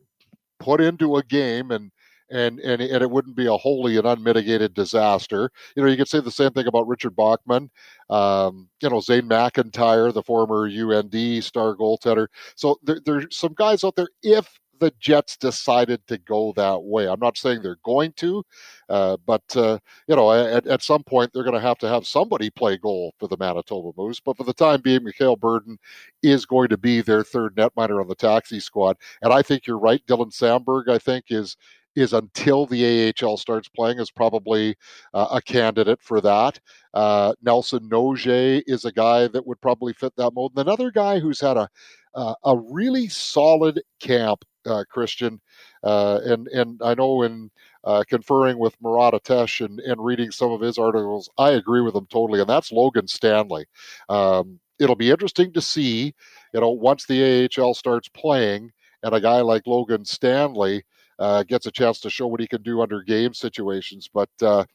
put 0.60 0.82
into 0.82 1.18
a 1.18 1.24
game 1.24 1.72
and 1.72 1.92
and, 2.30 2.60
and 2.60 2.82
and 2.82 3.02
it 3.02 3.10
wouldn't 3.10 3.38
be 3.38 3.46
a 3.48 3.56
wholly 3.56 3.96
and 3.98 4.06
unmitigated 4.06 4.74
disaster. 4.74 5.50
You 5.76 5.84
know, 5.84 5.90
you 5.90 5.96
could 5.96 6.10
say 6.10 6.20
the 6.20 6.30
same 6.30 6.52
thing 6.52 6.68
about 6.68 6.88
Richard 6.88 7.16
Bachman. 7.16 7.72
Um, 8.10 8.68
you 8.82 8.90
know, 8.90 9.00
Zane 9.00 9.30
McIntyre, 9.30 10.14
the 10.14 10.24
former 10.24 10.66
UND 10.66 11.44
star 11.44 11.76
goaltender. 11.76 12.28
So 12.56 12.80
there, 12.84 13.00
there's 13.06 13.28
some 13.32 13.54
guys 13.54 13.86
out 13.86 13.96
there. 13.96 14.10
If 14.24 14.60
the 14.80 14.94
Jets 15.00 15.38
decided 15.38 16.06
to 16.08 16.18
go 16.18 16.54
that 16.56 16.84
way. 16.84 17.08
I'm 17.08 17.20
not 17.20 17.38
saying 17.38 17.62
they're 17.62 17.80
going 17.84 18.14
to, 18.14 18.44
uh, 18.90 19.18
but 19.26 19.44
uh, 19.56 19.80
you 20.08 20.16
know, 20.16 20.32
at, 20.32 20.68
at 20.68 20.82
some 20.82 21.04
point 21.04 21.32
they're 21.34 21.44
going 21.44 21.54
to 21.54 21.60
have 21.60 21.78
to 21.80 21.88
have 21.88 22.08
somebody 22.08 22.50
play 22.50 22.78
goal 22.78 23.14
for 23.20 23.28
the 23.28 23.38
Manitoba 23.38 23.92
Moose. 23.98 24.20
But 24.20 24.38
for 24.38 24.44
the 24.44 24.54
time 24.54 24.82
being, 24.82 25.04
Mikhail 25.04 25.38
Berdin 25.38 25.78
is 26.24 26.46
going 26.46 26.70
to 26.70 26.78
be 26.78 27.02
their 27.02 27.24
third 27.24 27.56
netminder 27.56 28.00
on 28.02 28.08
the 28.08 28.16
taxi 28.16 28.60
squad, 28.60 28.98
and 29.22 29.34
I 29.34 29.42
think 29.42 29.68
you're 29.68 29.80
right. 29.80 30.06
Dylan 30.08 30.34
Samberg, 30.34 30.90
I 30.90 30.98
think, 30.98 31.26
is 31.30 31.58
is 31.98 32.14
until 32.14 32.68
the 32.68 33.14
AHL 33.20 33.38
starts 33.38 33.68
playing 33.68 33.98
is 33.98 34.12
probably 34.12 34.76
uh, 35.16 35.30
a 35.32 35.42
candidate 35.42 36.00
for 36.00 36.22
that. 36.22 36.60
Uh, 36.94 37.34
Nelson 37.42 37.90
Nogier 37.90 38.62
is 38.68 38.86
a 38.86 38.92
guy 38.92 39.28
that 39.28 39.48
would 39.48 39.60
probably 39.62 39.94
fit 39.94 40.16
that 40.16 40.32
mold. 40.36 40.52
And 40.56 40.68
another 40.68 40.92
guy 40.92 41.18
who's 41.18 41.42
had 41.42 41.58
a 41.58 41.68
uh, 42.14 42.34
a 42.46 42.58
really 42.58 43.08
solid 43.08 43.82
camp 44.00 44.44
uh, 44.68 44.84
Christian. 44.90 45.40
Uh, 45.84 46.20
and 46.24 46.48
and 46.48 46.82
I 46.84 46.94
know 46.94 47.24
in 47.24 47.50
uh, 47.84 48.04
conferring 48.08 48.60
with 48.60 48.76
Murat 48.82 49.14
Ates 49.14 49.62
and, 49.62 49.80
and 49.80 50.04
reading 50.04 50.32
some 50.32 50.52
of 50.52 50.62
his 50.62 50.78
articles, 50.78 51.30
I 51.38 51.52
agree 51.52 51.82
with 51.82 51.96
him 51.96 52.08
totally. 52.08 52.42
And 52.42 52.50
that's 52.50 52.72
Logan 52.72 53.08
Stanley. 53.08 53.66
Um, 54.10 54.60
it'll 54.80 54.96
be 54.96 55.12
interesting 55.12 55.54
to 55.54 55.62
see, 55.62 56.14
you 56.54 56.60
know, 56.60 56.70
once 56.70 57.06
the 57.06 57.50
AHL 57.58 57.74
starts 57.74 58.10
playing, 58.10 58.72
and 59.04 59.14
a 59.14 59.22
guy 59.22 59.42
like 59.42 59.68
Logan 59.68 60.06
Stanley 60.06 60.84
uh, 61.20 61.44
gets 61.44 61.66
a 61.66 61.72
chance 61.72 62.00
to 62.02 62.10
show 62.10 62.28
what 62.28 62.40
he 62.40 62.48
can 62.48 62.62
do 62.62 62.82
under 62.82 63.02
game 63.02 63.34
situations. 63.34 64.10
But 64.14 64.30
uh, 64.42 64.66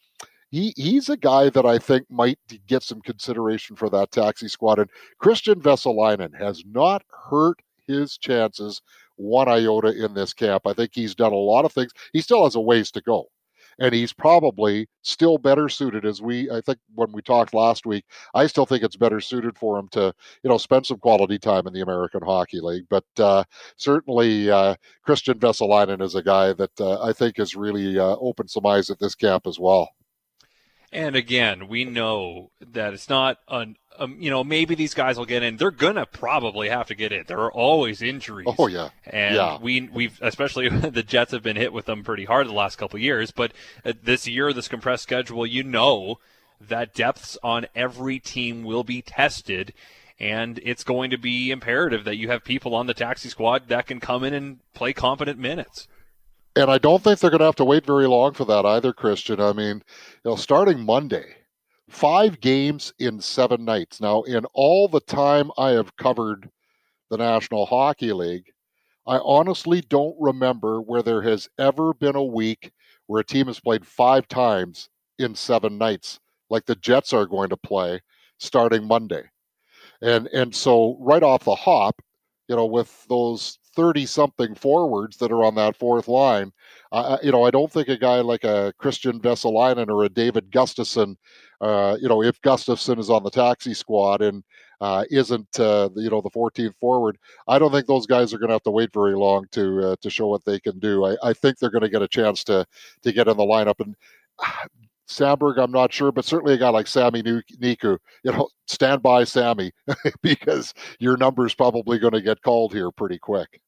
he 0.50 0.72
he's 0.76 1.08
a 1.08 1.16
guy 1.16 1.50
that 1.50 1.66
I 1.66 1.78
think 1.78 2.10
might 2.10 2.38
get 2.66 2.82
some 2.82 3.00
consideration 3.00 3.74
for 3.74 3.88
that 3.90 4.10
taxi 4.10 4.48
squad. 4.48 4.78
And 4.78 4.90
Kristian 5.20 5.60
Vesalainen 5.62 6.38
has 6.38 6.62
not 6.64 7.02
hurt 7.30 7.60
his 7.86 8.16
chances 8.16 8.80
one 9.22 9.48
iota 9.48 9.88
in 10.04 10.14
this 10.14 10.32
camp. 10.32 10.66
I 10.66 10.72
think 10.72 10.90
he's 10.92 11.14
done 11.14 11.32
a 11.32 11.36
lot 11.36 11.64
of 11.64 11.72
things. 11.72 11.92
He 12.12 12.20
still 12.20 12.44
has 12.44 12.54
a 12.54 12.60
ways 12.60 12.90
to 12.92 13.00
go. 13.00 13.26
And 13.78 13.94
he's 13.94 14.12
probably 14.12 14.86
still 15.02 15.38
better 15.38 15.68
suited 15.68 16.04
as 16.04 16.20
we 16.20 16.50
I 16.50 16.60
think 16.60 16.78
when 16.94 17.10
we 17.12 17.22
talked 17.22 17.54
last 17.54 17.86
week, 17.86 18.04
I 18.34 18.46
still 18.46 18.66
think 18.66 18.82
it's 18.84 18.96
better 18.96 19.20
suited 19.20 19.56
for 19.56 19.78
him 19.78 19.88
to, 19.92 20.14
you 20.42 20.50
know, 20.50 20.58
spend 20.58 20.86
some 20.86 20.98
quality 20.98 21.38
time 21.38 21.66
in 21.66 21.72
the 21.72 21.80
American 21.80 22.22
Hockey 22.22 22.60
League. 22.60 22.84
But 22.90 23.04
uh, 23.18 23.44
certainly 23.76 24.50
uh, 24.50 24.74
Kristian 25.08 25.38
Vesalainen 25.40 26.02
is 26.02 26.14
a 26.14 26.22
guy 26.22 26.52
that 26.52 26.78
uh, 26.80 27.02
I 27.02 27.12
think 27.14 27.38
has 27.38 27.56
really 27.56 27.98
uh, 27.98 28.16
opened 28.20 28.50
some 28.50 28.66
eyes 28.66 28.90
at 28.90 28.98
this 28.98 29.14
camp 29.14 29.46
as 29.46 29.58
well. 29.58 29.88
And 30.92 31.16
again, 31.16 31.68
we 31.68 31.84
know 31.84 32.50
that 32.60 32.92
it's 32.92 33.08
not 33.08 33.38
an 33.48 33.76
um, 33.98 34.16
you 34.18 34.30
know, 34.30 34.42
maybe 34.42 34.74
these 34.74 34.94
guys 34.94 35.18
will 35.18 35.26
get 35.26 35.42
in. 35.42 35.56
They're 35.56 35.70
gonna 35.70 36.06
probably 36.06 36.68
have 36.68 36.86
to 36.88 36.94
get 36.94 37.12
in. 37.12 37.24
There 37.26 37.40
are 37.40 37.52
always 37.52 38.02
injuries. 38.02 38.48
Oh 38.58 38.66
yeah, 38.66 38.90
and 39.06 39.34
yeah. 39.36 39.58
we 39.60 39.88
we've 39.92 40.18
especially 40.22 40.68
the 40.90 41.02
Jets 41.02 41.32
have 41.32 41.42
been 41.42 41.56
hit 41.56 41.72
with 41.72 41.86
them 41.86 42.02
pretty 42.02 42.24
hard 42.24 42.46
the 42.46 42.52
last 42.52 42.76
couple 42.76 42.96
of 42.96 43.02
years. 43.02 43.30
But 43.30 43.52
uh, 43.84 43.92
this 44.02 44.26
year, 44.26 44.52
this 44.52 44.68
compressed 44.68 45.02
schedule, 45.02 45.46
you 45.46 45.62
know 45.62 46.18
that 46.60 46.94
depths 46.94 47.36
on 47.42 47.66
every 47.74 48.18
team 48.18 48.64
will 48.64 48.84
be 48.84 49.02
tested, 49.02 49.72
and 50.18 50.60
it's 50.62 50.84
going 50.84 51.10
to 51.10 51.18
be 51.18 51.50
imperative 51.50 52.04
that 52.04 52.16
you 52.16 52.28
have 52.28 52.44
people 52.44 52.74
on 52.74 52.86
the 52.86 52.94
taxi 52.94 53.28
squad 53.28 53.68
that 53.68 53.86
can 53.86 54.00
come 54.00 54.24
in 54.24 54.32
and 54.32 54.58
play 54.74 54.92
competent 54.92 55.38
minutes. 55.38 55.88
And 56.54 56.70
I 56.70 56.78
don't 56.78 57.02
think 57.02 57.18
they're 57.18 57.30
going 57.30 57.40
to 57.40 57.46
have 57.46 57.56
to 57.56 57.64
wait 57.64 57.86
very 57.86 58.06
long 58.06 58.34
for 58.34 58.44
that 58.44 58.66
either, 58.66 58.92
Christian. 58.92 59.40
I 59.40 59.52
mean, 59.52 59.82
you 60.24 60.30
know, 60.30 60.36
starting 60.36 60.84
Monday 60.84 61.36
five 61.88 62.40
games 62.40 62.92
in 62.98 63.20
seven 63.20 63.64
nights. 63.64 64.00
Now, 64.00 64.22
in 64.22 64.44
all 64.54 64.88
the 64.88 65.00
time 65.00 65.50
I 65.58 65.70
have 65.70 65.96
covered 65.96 66.50
the 67.10 67.16
National 67.18 67.66
Hockey 67.66 68.12
League, 68.12 68.50
I 69.06 69.18
honestly 69.18 69.80
don't 69.80 70.16
remember 70.20 70.80
where 70.80 71.02
there 71.02 71.22
has 71.22 71.48
ever 71.58 71.92
been 71.94 72.16
a 72.16 72.24
week 72.24 72.70
where 73.06 73.20
a 73.20 73.24
team 73.24 73.46
has 73.46 73.60
played 73.60 73.86
five 73.86 74.28
times 74.28 74.88
in 75.18 75.34
seven 75.34 75.76
nights, 75.76 76.20
like 76.50 76.66
the 76.66 76.76
Jets 76.76 77.12
are 77.12 77.26
going 77.26 77.50
to 77.50 77.56
play 77.56 78.00
starting 78.38 78.86
Monday. 78.86 79.24
And 80.00 80.28
and 80.28 80.54
so 80.54 80.96
right 81.00 81.22
off 81.22 81.44
the 81.44 81.54
hop, 81.54 82.00
you 82.48 82.56
know, 82.56 82.66
with 82.66 83.06
those 83.08 83.58
30 83.74 84.06
something 84.06 84.54
forwards 84.54 85.16
that 85.18 85.32
are 85.32 85.44
on 85.44 85.54
that 85.56 85.76
fourth 85.76 86.08
line. 86.08 86.52
Uh, 86.90 87.18
you 87.22 87.32
know, 87.32 87.44
I 87.44 87.50
don't 87.50 87.70
think 87.70 87.88
a 87.88 87.96
guy 87.96 88.20
like 88.20 88.44
a 88.44 88.72
Kristian 88.80 89.20
Vesalainen 89.20 89.88
or 89.88 90.04
a 90.04 90.08
David 90.08 90.50
Gustafsson, 90.50 91.16
uh, 91.60 91.96
you 92.00 92.08
know, 92.08 92.22
if 92.22 92.40
Gustafsson 92.42 92.98
is 92.98 93.08
on 93.08 93.22
the 93.22 93.30
taxi 93.30 93.72
squad 93.72 94.20
and 94.20 94.42
uh, 94.80 95.04
isn't, 95.10 95.60
uh, 95.60 95.88
you 95.94 96.10
know, 96.10 96.20
the 96.20 96.30
14th 96.30 96.74
forward, 96.80 97.16
I 97.48 97.58
don't 97.58 97.70
think 97.70 97.86
those 97.86 98.06
guys 98.06 98.34
are 98.34 98.38
going 98.38 98.48
to 98.48 98.54
have 98.54 98.64
to 98.64 98.70
wait 98.70 98.92
very 98.92 99.14
long 99.14 99.46
to 99.52 99.92
uh, 99.92 99.96
to 100.00 100.10
show 100.10 100.26
what 100.26 100.44
they 100.44 100.58
can 100.58 100.78
do. 100.80 101.04
I, 101.04 101.16
I 101.22 101.32
think 101.32 101.58
they're 101.58 101.70
going 101.70 101.82
to 101.82 101.88
get 101.88 102.02
a 102.02 102.08
chance 102.08 102.44
to 102.44 102.66
to 103.02 103.12
get 103.12 103.28
in 103.28 103.36
the 103.36 103.44
lineup. 103.44 103.80
And 103.80 103.94
Samberg, 105.12 105.58
I'm 105.58 105.70
not 105.70 105.92
sure, 105.92 106.12
but 106.12 106.24
certainly 106.24 106.54
a 106.54 106.58
guy 106.58 106.70
like 106.70 106.86
Sami 106.86 107.22
Niku, 107.22 107.98
you 108.22 108.32
know, 108.32 108.48
stand 108.66 109.02
by 109.02 109.24
Sami 109.24 109.72
because 110.22 110.74
your 110.98 111.16
number 111.16 111.46
is 111.46 111.54
probably 111.54 111.98
going 111.98 112.12
to 112.12 112.22
get 112.22 112.42
called 112.42 112.72
here 112.72 112.90
pretty 112.90 113.18
quick. 113.18 113.60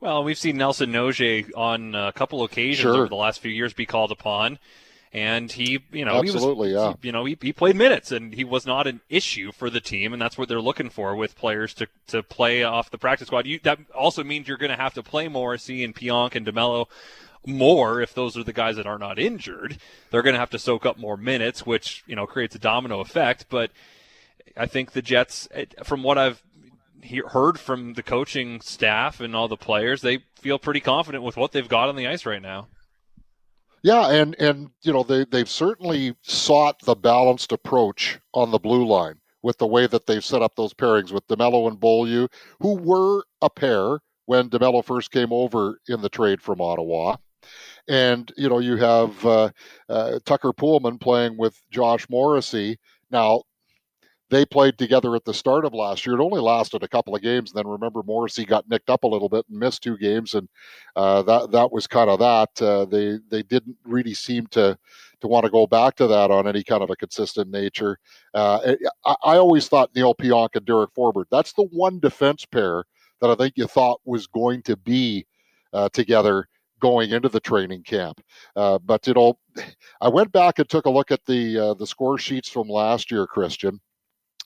Well, 0.00 0.24
we've 0.24 0.38
seen 0.38 0.58
Nelson 0.58 0.92
Nogier 0.92 1.46
on 1.56 1.94
a 1.94 2.12
couple 2.12 2.44
occasions 2.44 2.82
sure. 2.82 2.94
over 2.94 3.08
the 3.08 3.16
last 3.16 3.40
few 3.40 3.50
years 3.50 3.72
be 3.72 3.86
called 3.86 4.12
upon, 4.12 4.58
and 5.12 5.50
he, 5.50 5.80
you 5.90 6.04
know, 6.04 6.18
Absolutely, 6.18 6.68
he 6.68 6.74
was, 6.74 6.82
yeah. 6.82 6.94
He, 7.00 7.08
you 7.08 7.12
know, 7.12 7.24
he, 7.24 7.38
he 7.40 7.52
played 7.52 7.76
minutes, 7.76 8.12
and 8.12 8.34
he 8.34 8.44
was 8.44 8.66
not 8.66 8.86
an 8.86 9.00
issue 9.08 9.52
for 9.52 9.70
the 9.70 9.80
team, 9.80 10.12
and 10.12 10.20
that's 10.20 10.36
what 10.36 10.48
they're 10.48 10.60
looking 10.60 10.90
for 10.90 11.16
with 11.16 11.34
players 11.34 11.72
to, 11.74 11.86
to 12.08 12.22
play 12.22 12.62
off 12.62 12.90
the 12.90 12.98
practice 12.98 13.28
squad. 13.28 13.46
You, 13.46 13.58
that 13.62 13.78
also 13.94 14.22
means 14.22 14.46
you're 14.46 14.58
going 14.58 14.70
to 14.70 14.76
have 14.76 14.94
to 14.94 15.02
play 15.02 15.28
Morrissey 15.28 15.82
and 15.82 15.94
Pionk 15.94 16.34
and 16.34 16.46
DeMelo 16.46 16.86
more 17.46 18.00
if 18.00 18.14
those 18.14 18.36
are 18.36 18.44
the 18.44 18.52
guys 18.52 18.76
that 18.76 18.86
are 18.86 18.98
not 18.98 19.18
injured. 19.18 19.78
They're 20.10 20.22
going 20.22 20.34
to 20.34 20.40
have 20.40 20.50
to 20.50 20.58
soak 20.58 20.84
up 20.84 20.98
more 20.98 21.16
minutes, 21.16 21.64
which 21.64 22.04
you 22.06 22.16
know 22.16 22.26
creates 22.26 22.54
a 22.54 22.58
domino 22.58 23.00
effect. 23.00 23.46
But 23.48 23.70
I 24.56 24.66
think 24.66 24.92
the 24.92 25.02
Jets, 25.02 25.48
from 25.84 26.02
what 26.02 26.18
I've 26.18 26.42
heard 27.28 27.58
from 27.58 27.94
the 27.94 28.02
coaching 28.02 28.60
staff 28.60 29.20
and 29.20 29.36
all 29.36 29.48
the 29.48 29.56
players, 29.56 30.02
they 30.02 30.18
feel 30.40 30.58
pretty 30.58 30.80
confident 30.80 31.22
with 31.22 31.36
what 31.36 31.52
they've 31.52 31.68
got 31.68 31.88
on 31.88 31.96
the 31.96 32.06
ice 32.06 32.26
right 32.26 32.42
now. 32.42 32.68
Yeah, 33.82 34.10
and 34.10 34.34
and 34.40 34.70
you 34.82 34.92
know 34.92 35.04
they 35.04 35.24
they've 35.24 35.48
certainly 35.48 36.16
sought 36.22 36.80
the 36.80 36.96
balanced 36.96 37.52
approach 37.52 38.18
on 38.34 38.50
the 38.50 38.58
blue 38.58 38.86
line 38.86 39.20
with 39.42 39.58
the 39.58 39.66
way 39.66 39.86
that 39.86 40.06
they've 40.06 40.24
set 40.24 40.42
up 40.42 40.56
those 40.56 40.74
pairings 40.74 41.12
with 41.12 41.26
DeMelo 41.28 41.68
and 41.68 41.78
Beaulieu, 41.78 42.26
who 42.60 42.74
were 42.74 43.22
a 43.40 43.48
pair 43.48 44.00
when 44.24 44.50
DeMelo 44.50 44.84
first 44.84 45.12
came 45.12 45.32
over 45.32 45.78
in 45.88 46.00
the 46.00 46.08
trade 46.08 46.42
from 46.42 46.60
Ottawa. 46.60 47.16
And 47.88 48.32
you 48.36 48.48
know 48.48 48.58
you 48.58 48.76
have 48.76 49.24
uh, 49.24 49.50
uh, 49.88 50.18
Tucker 50.24 50.52
Poolman 50.52 51.00
playing 51.00 51.36
with 51.36 51.60
Josh 51.70 52.08
Morrissey. 52.08 52.78
Now 53.10 53.42
they 54.28 54.44
played 54.44 54.76
together 54.76 55.14
at 55.14 55.24
the 55.24 55.34
start 55.34 55.64
of 55.64 55.72
last 55.72 56.04
year. 56.04 56.16
It 56.16 56.22
only 56.22 56.40
lasted 56.40 56.82
a 56.82 56.88
couple 56.88 57.14
of 57.14 57.22
games, 57.22 57.50
and 57.50 57.58
then 57.58 57.68
remember 57.68 58.02
Morrissey 58.02 58.44
got 58.44 58.68
nicked 58.68 58.90
up 58.90 59.04
a 59.04 59.08
little 59.08 59.28
bit 59.28 59.44
and 59.48 59.58
missed 59.58 59.82
two 59.82 59.96
games, 59.98 60.34
and 60.34 60.48
uh, 60.96 61.22
that 61.22 61.52
that 61.52 61.70
was 61.70 61.86
kind 61.86 62.10
of 62.10 62.18
that. 62.18 62.62
Uh, 62.62 62.84
they 62.86 63.18
they 63.30 63.42
didn't 63.42 63.76
really 63.84 64.14
seem 64.14 64.46
to 64.48 64.76
to 65.20 65.28
want 65.28 65.44
to 65.44 65.50
go 65.50 65.66
back 65.66 65.94
to 65.96 66.06
that 66.08 66.30
on 66.30 66.48
any 66.48 66.64
kind 66.64 66.82
of 66.82 66.90
a 66.90 66.96
consistent 66.96 67.50
nature. 67.50 67.98
Uh, 68.34 68.74
I, 69.04 69.14
I, 69.24 69.36
always 69.36 69.68
thought 69.68 69.94
Neal 69.94 70.14
Pionk 70.14 70.50
and 70.54 70.66
Derek 70.66 70.92
Forbort. 70.94 71.26
That's 71.30 71.54
the 71.54 71.66
one 71.70 72.00
defense 72.00 72.44
pair 72.44 72.84
that 73.20 73.30
I 73.30 73.34
think 73.34 73.54
you 73.56 73.66
thought 73.66 74.00
was 74.04 74.26
going 74.26 74.62
to 74.62 74.76
be 74.76 75.26
uh, 75.72 75.88
together 75.90 76.48
going 76.80 77.10
into 77.10 77.28
the 77.28 77.40
training 77.40 77.82
camp. 77.82 78.20
Uh, 78.54 78.78
but 78.78 79.06
you 79.06 79.14
know, 79.14 79.38
I 80.00 80.08
went 80.08 80.32
back 80.32 80.58
and 80.58 80.68
took 80.68 80.86
a 80.86 80.90
look 80.90 81.10
at 81.10 81.24
the 81.26 81.58
uh, 81.58 81.74
the 81.74 81.86
score 81.86 82.18
sheets 82.18 82.48
from 82.48 82.68
last 82.68 83.10
year, 83.10 83.26
Christian 83.26 83.80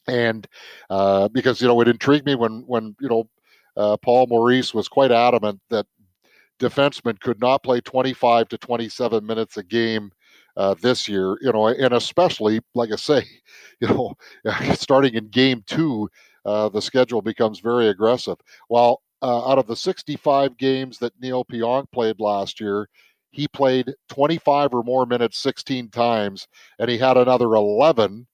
and 0.08 0.46
uh, 0.88 1.28
because 1.28 1.60
you 1.60 1.68
know 1.68 1.80
it 1.80 1.88
intrigued 1.88 2.26
me 2.26 2.34
when 2.34 2.64
when 2.66 2.96
you 3.00 3.08
know 3.08 3.28
uh, 3.76 3.96
Paul 3.98 4.26
Maurice 4.26 4.74
was 4.74 4.88
quite 4.88 5.12
adamant 5.12 5.60
that 5.70 5.86
defensemen 6.58 7.18
could 7.20 7.40
not 7.40 7.62
play 7.62 7.80
25 7.80 8.48
to 8.48 8.58
27 8.58 9.24
minutes 9.24 9.56
a 9.56 9.62
game 9.62 10.10
uh, 10.56 10.74
this 10.74 11.08
year, 11.08 11.38
you 11.40 11.52
know, 11.52 11.68
and 11.68 11.94
especially 11.94 12.60
like 12.74 12.92
I 12.92 12.96
say, 12.96 13.24
you 13.80 13.88
know, 13.88 14.14
starting 14.74 15.14
in 15.14 15.28
game 15.28 15.62
two, 15.66 16.10
uh, 16.44 16.68
the 16.68 16.82
schedule 16.82 17.22
becomes 17.22 17.60
very 17.60 17.88
aggressive. 17.88 18.36
While 18.68 19.02
uh, 19.22 19.50
out 19.50 19.58
of 19.58 19.66
the 19.66 19.76
65 19.76 20.56
games 20.56 20.98
that 20.98 21.18
Neal 21.20 21.44
Pionk 21.44 21.90
played 21.92 22.20
last 22.20 22.60
year, 22.60 22.88
he 23.30 23.46
played 23.48 23.94
25 24.08 24.74
or 24.74 24.82
more 24.82 25.06
minutes 25.06 25.38
16 25.38 25.88
times, 25.90 26.48
and 26.78 26.90
he 26.90 26.98
had 26.98 27.16
another 27.16 27.54
11 27.54 28.26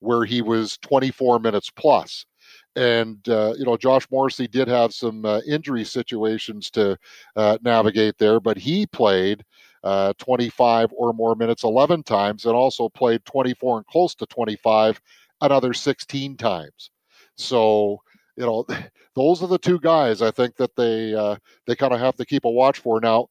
where 0.00 0.24
he 0.24 0.42
was 0.42 0.78
24 0.78 1.38
minutes 1.38 1.70
plus. 1.70 2.26
And, 2.74 3.26
uh, 3.28 3.54
you 3.56 3.64
know, 3.64 3.76
Josh 3.76 4.06
Morrissey 4.10 4.48
did 4.48 4.66
have 4.68 4.92
some 4.92 5.24
uh, 5.24 5.40
injury 5.46 5.84
situations 5.84 6.70
to 6.72 6.98
uh, 7.36 7.58
navigate 7.62 8.18
there, 8.18 8.40
but 8.40 8.56
he 8.56 8.86
played 8.86 9.44
uh, 9.84 10.12
25 10.18 10.92
or 10.96 11.12
more 11.12 11.34
minutes 11.34 11.64
11 11.64 12.02
times 12.02 12.44
and 12.46 12.54
also 12.54 12.88
played 12.88 13.24
24 13.24 13.78
and 13.78 13.86
close 13.86 14.14
to 14.14 14.26
25 14.26 15.00
another 15.40 15.72
16 15.72 16.36
times. 16.36 16.90
So, 17.36 18.00
you 18.36 18.44
know, 18.46 18.66
those 19.14 19.42
are 19.42 19.48
the 19.48 19.58
two 19.58 19.78
guys 19.80 20.22
I 20.22 20.30
think 20.30 20.56
that 20.56 20.76
they 20.76 21.14
uh, 21.14 21.36
they 21.66 21.76
kind 21.76 21.92
of 21.92 22.00
have 22.00 22.16
to 22.16 22.24
keep 22.24 22.44
a 22.44 22.50
watch 22.50 22.78
for. 22.78 23.00
Now, 23.00 23.28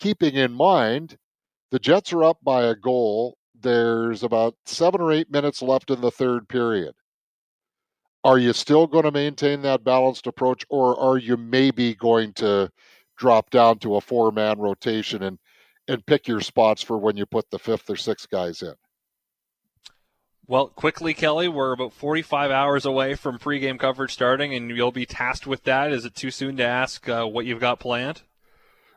keeping 0.00 0.34
in 0.34 0.52
mind, 0.52 1.16
the 1.70 1.78
Jets 1.78 2.12
are 2.12 2.24
up 2.24 2.38
by 2.42 2.64
a 2.64 2.74
goal. 2.74 3.36
There's 3.60 4.22
about 4.22 4.54
seven 4.66 5.00
or 5.00 5.12
eight 5.12 5.30
minutes 5.30 5.62
left 5.62 5.90
in 5.90 6.00
the 6.00 6.10
third 6.10 6.48
period. 6.48 6.94
Are 8.24 8.38
you 8.38 8.52
still 8.52 8.86
going 8.86 9.04
to 9.04 9.12
maintain 9.12 9.62
that 9.62 9.84
balanced 9.84 10.26
approach, 10.26 10.64
or 10.68 10.98
are 10.98 11.18
you 11.18 11.36
maybe 11.36 11.94
going 11.94 12.32
to 12.34 12.70
drop 13.16 13.50
down 13.50 13.78
to 13.80 13.96
a 13.96 14.00
four 14.00 14.32
man 14.32 14.58
rotation 14.58 15.22
and 15.22 15.38
and 15.88 16.04
pick 16.06 16.28
your 16.28 16.40
spots 16.40 16.82
for 16.82 16.98
when 16.98 17.16
you 17.16 17.24
put 17.26 17.50
the 17.50 17.58
fifth 17.58 17.88
or 17.88 17.96
sixth 17.96 18.28
guys 18.30 18.62
in? 18.62 18.74
Well, 20.50 20.68
quickly, 20.68 21.12
Kelly, 21.12 21.46
we're 21.46 21.72
about 21.72 21.92
45 21.92 22.50
hours 22.50 22.86
away 22.86 23.16
from 23.16 23.38
pregame 23.38 23.78
coverage 23.78 24.14
starting, 24.14 24.54
and 24.54 24.70
you'll 24.70 24.90
be 24.90 25.04
tasked 25.04 25.46
with 25.46 25.64
that. 25.64 25.92
Is 25.92 26.06
it 26.06 26.14
too 26.14 26.30
soon 26.30 26.56
to 26.56 26.64
ask 26.64 27.06
uh, 27.06 27.26
what 27.26 27.44
you've 27.44 27.60
got 27.60 27.80
planned? 27.80 28.22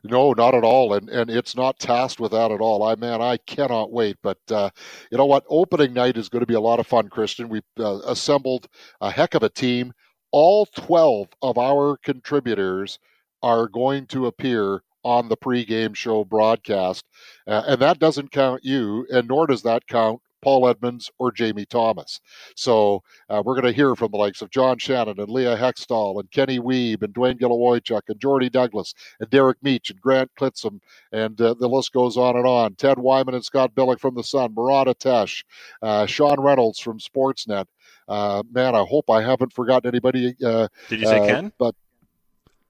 No, 0.02 0.32
not 0.32 0.56
at 0.56 0.64
all, 0.64 0.94
and 0.94 1.10
and 1.10 1.30
it's 1.30 1.54
not 1.54 1.78
tasked 1.78 2.22
with 2.22 2.32
that 2.32 2.52
at 2.52 2.62
all. 2.62 2.82
I 2.84 2.96
man, 2.96 3.22
I 3.22 3.36
cannot 3.36 3.92
wait. 3.92 4.16
But 4.24 4.40
uh, 4.50 4.70
you 5.12 5.18
know 5.18 5.26
what? 5.26 5.44
Opening 5.50 5.92
night 5.92 6.16
is 6.16 6.30
going 6.30 6.40
to 6.40 6.48
be 6.48 6.54
a 6.54 6.62
lot 6.62 6.80
of 6.80 6.88
fun, 6.88 7.10
Christian. 7.10 7.50
We've 7.50 7.64
uh, 7.78 8.00
assembled 8.06 8.70
a 9.02 9.12
heck 9.12 9.36
of 9.36 9.44
a 9.44 9.50
team. 9.50 9.92
All 10.32 10.66
twelve 10.68 11.28
of 11.42 11.58
our 11.58 11.98
contributors 11.98 12.98
are 13.44 13.68
going 13.68 14.08
to 14.08 14.26
appear 14.26 14.84
on 15.04 15.28
the 15.28 15.38
pregame 15.38 15.96
show 15.96 16.24
broadcast, 16.24 17.04
uh, 17.46 17.64
and 17.68 17.82
that 17.82 18.00
doesn't 18.00 18.32
count 18.32 18.64
you, 18.64 19.06
and 19.12 19.28
nor 19.28 19.48
does 19.48 19.64
that 19.64 19.86
count 19.86 20.22
Paul 20.42 20.68
Edmonds, 20.68 21.12
or 21.20 21.32
Jamie 21.32 21.66
Thomas. 21.66 22.20
So 22.56 23.04
uh, 23.30 23.42
we're 23.46 23.56
going 23.56 23.72
to 23.72 23.76
hear 23.76 23.96
from 23.96 24.12
the 24.12 24.18
likes 24.18 24.42
of 24.42 24.50
John 24.50 24.78
Shannon 24.78 25.20
and 25.20 25.30
Leah 25.30 25.58
Hextall 25.58 26.20
and 26.20 26.30
Kenny 26.32 26.60
Wiebe 26.60 27.04
and 27.04 27.14
Dwayne 27.14 27.40
Gilowoychuk 27.40 28.02
and 28.08 28.20
Jordy 28.20 28.50
Douglas 28.50 28.94
and 29.20 29.30
Derek 29.30 29.58
Meech 29.64 29.90
and 29.90 30.02
Grant 30.02 30.32
Clitsome 30.40 30.80
and 31.12 31.40
uh, 31.42 31.54
the 31.54 31.68
list 31.68 31.94
goes 31.94 32.18
on 32.18 32.36
and 32.36 32.46
on. 32.46 32.76
Ted 32.76 32.98
Wyman 32.98 33.36
and 33.36 33.44
Scott 33.44 33.74
Billeck 33.76 34.00
from 34.00 34.16
The 34.16 34.24
Sun, 34.24 34.54
Murat 34.56 34.88
Ates, 34.88 35.44
uh, 35.82 36.06
Sean 36.06 36.40
Reynolds 36.40 36.80
from 36.80 37.00
Sportsnet. 37.00 37.66
Uh, 38.08 38.44
man, 38.52 38.76
I 38.76 38.84
hope 38.84 39.10
I 39.10 39.22
haven't 39.22 39.54
forgotten 39.54 39.88
anybody. 39.88 40.36
Uh, 40.44 40.68
Did 40.90 41.02
you 41.02 41.06
say 41.06 41.20
uh, 41.20 41.26
Ken? 41.26 41.54
But 41.58 41.76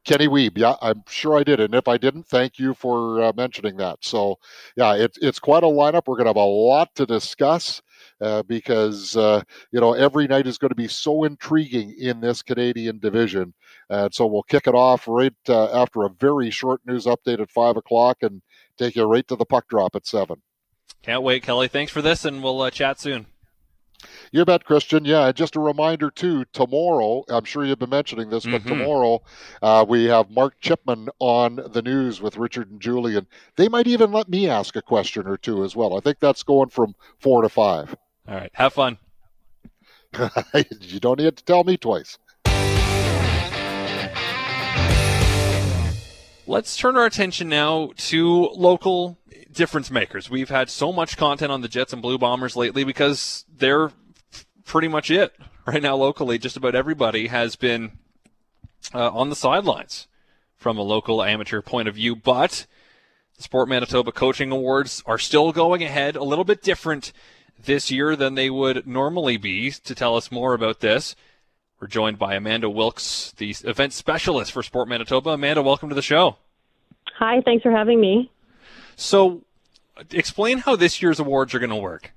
Kenny 0.03 0.27
Wiebe. 0.27 0.57
yeah, 0.57 0.75
I'm 0.81 1.03
sure 1.07 1.37
I 1.37 1.43
did. 1.43 1.59
And 1.59 1.75
if 1.75 1.87
I 1.87 1.97
didn't, 1.97 2.27
thank 2.27 2.57
you 2.57 2.73
for 2.73 3.21
uh, 3.21 3.33
mentioning 3.35 3.77
that. 3.77 3.99
So, 4.01 4.39
yeah, 4.75 4.95
it's 4.95 5.17
it's 5.19 5.39
quite 5.39 5.63
a 5.63 5.67
lineup. 5.67 6.03
We're 6.07 6.15
going 6.15 6.25
to 6.25 6.29
have 6.29 6.35
a 6.37 6.39
lot 6.43 6.93
to 6.95 7.05
discuss 7.05 7.81
uh, 8.19 8.43
because 8.43 9.15
uh, 9.15 9.43
you 9.71 9.79
know 9.79 9.93
every 9.93 10.27
night 10.27 10.47
is 10.47 10.57
going 10.57 10.69
to 10.69 10.75
be 10.75 10.87
so 10.87 11.23
intriguing 11.23 11.95
in 11.99 12.21
this 12.21 12.41
Canadian 12.41 12.99
division. 12.99 13.53
And 13.89 14.13
so 14.13 14.25
we'll 14.25 14.43
kick 14.43 14.67
it 14.67 14.75
off 14.75 15.07
right 15.07 15.33
uh, 15.49 15.81
after 15.81 16.03
a 16.03 16.09
very 16.09 16.49
short 16.49 16.81
news 16.85 17.05
update 17.05 17.39
at 17.39 17.51
five 17.51 17.77
o'clock 17.77 18.17
and 18.21 18.41
take 18.77 18.95
you 18.95 19.03
right 19.03 19.27
to 19.27 19.35
the 19.35 19.45
puck 19.45 19.67
drop 19.67 19.95
at 19.95 20.07
seven. 20.07 20.41
Can't 21.03 21.23
wait, 21.23 21.43
Kelly. 21.43 21.67
Thanks 21.67 21.91
for 21.91 22.01
this, 22.01 22.25
and 22.25 22.43
we'll 22.43 22.61
uh, 22.61 22.69
chat 22.69 22.99
soon. 22.99 23.25
You 24.31 24.45
bet, 24.45 24.65
Christian. 24.65 25.05
Yeah, 25.05 25.27
and 25.27 25.35
just 25.35 25.55
a 25.55 25.59
reminder 25.59 26.09
too. 26.09 26.45
Tomorrow, 26.53 27.23
I'm 27.29 27.43
sure 27.43 27.65
you've 27.65 27.79
been 27.79 27.89
mentioning 27.89 28.29
this, 28.29 28.45
but 28.45 28.61
mm-hmm. 28.61 28.69
tomorrow 28.69 29.21
uh, 29.61 29.85
we 29.87 30.05
have 30.05 30.29
Mark 30.29 30.59
Chipman 30.61 31.09
on 31.19 31.59
the 31.71 31.81
news 31.81 32.21
with 32.21 32.37
Richard 32.37 32.71
and 32.71 32.81
Julian. 32.81 33.27
They 33.55 33.67
might 33.67 33.87
even 33.87 34.11
let 34.11 34.29
me 34.29 34.49
ask 34.49 34.75
a 34.75 34.81
question 34.81 35.27
or 35.27 35.37
two 35.37 35.63
as 35.63 35.75
well. 35.75 35.97
I 35.97 35.99
think 35.99 36.19
that's 36.19 36.43
going 36.43 36.69
from 36.69 36.95
four 37.19 37.41
to 37.41 37.49
five. 37.49 37.95
All 38.27 38.35
right, 38.35 38.51
have 38.53 38.73
fun. 38.73 38.97
you 40.81 40.99
don't 40.99 41.19
need 41.19 41.37
to 41.37 41.43
tell 41.43 41.63
me 41.63 41.77
twice. 41.77 42.17
Let's 46.47 46.75
turn 46.75 46.97
our 46.97 47.05
attention 47.05 47.47
now 47.47 47.91
to 47.95 48.49
local 48.49 49.17
difference 49.53 49.91
makers. 49.91 50.29
We've 50.29 50.49
had 50.49 50.69
so 50.69 50.91
much 50.91 51.17
content 51.17 51.51
on 51.51 51.61
the 51.61 51.67
Jets 51.67 51.93
and 51.93 52.01
Blue 52.01 52.17
Bombers 52.17 52.55
lately 52.55 52.83
because 52.83 53.45
they're 53.53 53.91
pretty 54.65 54.87
much 54.87 55.11
it 55.11 55.33
right 55.65 55.81
now 55.81 55.95
locally. 55.95 56.37
Just 56.37 56.57
about 56.57 56.75
everybody 56.75 57.27
has 57.27 57.55
been 57.55 57.99
uh, 58.93 59.09
on 59.09 59.29
the 59.29 59.35
sidelines 59.35 60.07
from 60.55 60.77
a 60.77 60.81
local 60.83 61.23
amateur 61.23 61.61
point 61.61 61.87
of 61.87 61.95
view, 61.95 62.15
but 62.15 62.65
the 63.35 63.43
Sport 63.43 63.67
Manitoba 63.67 64.11
Coaching 64.11 64.51
Awards 64.51 65.01
are 65.05 65.17
still 65.17 65.51
going 65.51 65.83
ahead, 65.83 66.15
a 66.15 66.23
little 66.23 66.45
bit 66.45 66.61
different 66.61 67.11
this 67.63 67.91
year 67.91 68.15
than 68.15 68.35
they 68.35 68.49
would 68.49 68.87
normally 68.87 69.37
be. 69.37 69.71
To 69.71 69.95
tell 69.95 70.15
us 70.15 70.31
more 70.31 70.53
about 70.53 70.79
this, 70.79 71.15
we're 71.79 71.87
joined 71.87 72.19
by 72.19 72.35
Amanda 72.35 72.69
Wilkes, 72.69 73.33
the 73.37 73.55
event 73.63 73.93
specialist 73.93 74.51
for 74.51 74.61
Sport 74.61 74.87
Manitoba. 74.87 75.31
Amanda, 75.31 75.61
welcome 75.61 75.89
to 75.89 75.95
the 75.95 76.01
show. 76.01 76.37
Hi, 77.17 77.41
thanks 77.41 77.63
for 77.63 77.71
having 77.71 77.99
me. 77.99 78.31
So, 79.01 79.41
explain 80.11 80.59
how 80.59 80.75
this 80.75 81.01
year's 81.01 81.19
awards 81.19 81.55
are 81.55 81.59
going 81.59 81.71
to 81.71 81.75
work. 81.75 82.11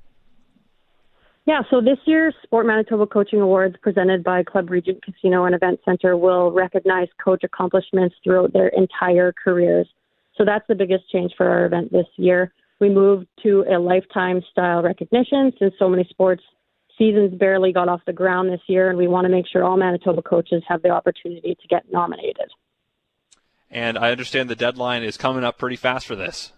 Yeah, 1.46 1.62
so 1.70 1.80
this 1.80 1.98
year's 2.04 2.34
Sport 2.42 2.66
Manitoba 2.66 3.06
Coaching 3.06 3.40
Awards 3.40 3.76
presented 3.82 4.22
by 4.22 4.42
Club 4.42 4.70
Regent 4.70 5.02
Casino 5.02 5.44
and 5.44 5.54
Event 5.54 5.80
Center 5.84 6.16
will 6.16 6.52
recognize 6.52 7.08
coach 7.22 7.42
accomplishments 7.42 8.14
throughout 8.22 8.52
their 8.52 8.68
entire 8.68 9.32
careers. 9.32 9.86
So 10.36 10.44
that's 10.44 10.66
the 10.68 10.74
biggest 10.74 11.08
change 11.10 11.32
for 11.36 11.48
our 11.48 11.64
event 11.64 11.90
this 11.90 12.06
year. 12.16 12.52
We 12.80 12.90
moved 12.90 13.28
to 13.42 13.64
a 13.70 13.78
lifetime 13.78 14.42
style 14.52 14.82
recognition 14.82 15.52
since 15.58 15.74
so 15.78 15.88
many 15.88 16.04
sports 16.10 16.42
seasons 16.98 17.34
barely 17.38 17.72
got 17.72 17.88
off 17.88 18.00
the 18.06 18.12
ground 18.12 18.50
this 18.50 18.60
year, 18.66 18.90
and 18.90 18.98
we 18.98 19.08
want 19.08 19.24
to 19.24 19.30
make 19.30 19.46
sure 19.50 19.64
all 19.64 19.76
Manitoba 19.76 20.22
coaches 20.22 20.62
have 20.68 20.82
the 20.82 20.90
opportunity 20.90 21.56
to 21.60 21.68
get 21.68 21.90
nominated. 21.90 22.50
And 23.70 23.98
I 23.98 24.12
understand 24.12 24.50
the 24.50 24.54
deadline 24.54 25.02
is 25.02 25.16
coming 25.16 25.44
up 25.44 25.58
pretty 25.58 25.76
fast 25.76 26.06
for 26.06 26.14
this. 26.14 26.52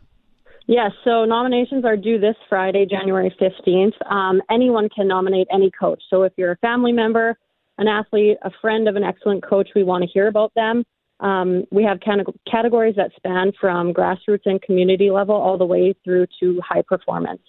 Yes, 0.68 0.90
so 1.04 1.24
nominations 1.24 1.84
are 1.84 1.96
due 1.96 2.18
this 2.18 2.34
Friday, 2.48 2.86
January 2.86 3.34
15th. 3.40 3.94
Um, 4.10 4.42
anyone 4.50 4.88
can 4.88 5.06
nominate 5.06 5.46
any 5.52 5.70
coach. 5.70 6.02
So 6.10 6.24
if 6.24 6.32
you're 6.36 6.52
a 6.52 6.56
family 6.56 6.90
member, 6.90 7.38
an 7.78 7.86
athlete, 7.86 8.38
a 8.42 8.50
friend 8.60 8.88
of 8.88 8.96
an 8.96 9.04
excellent 9.04 9.44
coach, 9.44 9.68
we 9.76 9.84
want 9.84 10.02
to 10.02 10.10
hear 10.10 10.26
about 10.26 10.52
them. 10.54 10.84
Um, 11.20 11.64
we 11.70 11.84
have 11.84 12.00
categories 12.00 12.96
that 12.96 13.12
span 13.16 13.52
from 13.60 13.94
grassroots 13.94 14.42
and 14.44 14.60
community 14.60 15.10
level 15.10 15.36
all 15.36 15.56
the 15.56 15.64
way 15.64 15.94
through 16.04 16.26
to 16.40 16.60
high 16.66 16.82
performance. 16.82 17.40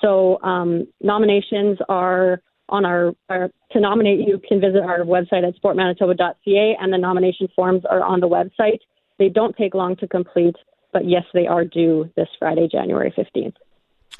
So 0.00 0.40
um, 0.42 0.86
nominations 1.00 1.78
are 1.88 2.40
on 2.68 2.84
our, 2.84 3.12
our, 3.28 3.50
to 3.72 3.80
nominate. 3.80 4.20
You 4.26 4.40
can 4.48 4.60
visit 4.60 4.82
our 4.82 5.00
website 5.00 5.46
at 5.46 5.60
sportmanitoba.ca, 5.60 6.76
and 6.80 6.92
the 6.92 6.98
nomination 6.98 7.48
forms 7.54 7.82
are 7.90 8.02
on 8.02 8.20
the 8.20 8.28
website. 8.28 8.78
They 9.18 9.28
don't 9.28 9.56
take 9.56 9.74
long 9.74 9.96
to 9.96 10.08
complete 10.08 10.56
but 10.92 11.08
yes, 11.08 11.24
they 11.34 11.46
are 11.46 11.64
due 11.64 12.10
this 12.16 12.28
Friday, 12.38 12.68
January 12.70 13.12
15th. 13.16 13.54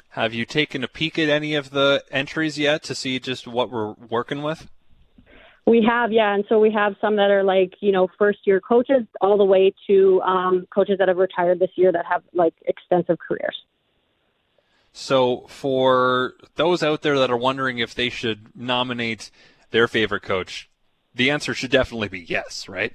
Have 0.09 0.33
you 0.33 0.45
taken 0.45 0.83
a 0.83 0.87
peek 0.87 1.17
at 1.17 1.29
any 1.29 1.55
of 1.55 1.71
the 1.71 2.03
entries 2.11 2.57
yet 2.57 2.83
to 2.83 2.95
see 2.95 3.19
just 3.19 3.47
what 3.47 3.71
we're 3.71 3.93
working 3.93 4.43
with? 4.43 4.67
We 5.65 5.83
have, 5.87 6.11
yeah, 6.11 6.33
and 6.33 6.43
so 6.49 6.59
we 6.59 6.71
have 6.71 6.95
some 6.99 7.15
that 7.15 7.31
are 7.31 7.43
like 7.43 7.75
you 7.79 7.91
know 7.91 8.09
first 8.19 8.39
year 8.45 8.59
coaches, 8.59 9.03
all 9.21 9.37
the 9.37 9.45
way 9.45 9.73
to 9.87 10.21
um, 10.21 10.67
coaches 10.73 10.97
that 10.99 11.07
have 11.07 11.17
retired 11.17 11.59
this 11.59 11.71
year 11.75 11.91
that 11.91 12.05
have 12.05 12.21
like 12.33 12.53
extensive 12.65 13.17
careers. 13.17 13.55
So, 14.91 15.45
for 15.47 16.33
those 16.55 16.83
out 16.83 17.01
there 17.01 17.17
that 17.17 17.31
are 17.31 17.37
wondering 17.37 17.79
if 17.79 17.95
they 17.95 18.09
should 18.09 18.55
nominate 18.55 19.31
their 19.71 19.87
favorite 19.87 20.21
coach, 20.21 20.69
the 21.15 21.31
answer 21.31 21.53
should 21.53 21.71
definitely 21.71 22.09
be 22.09 22.19
yes, 22.19 22.67
right? 22.67 22.93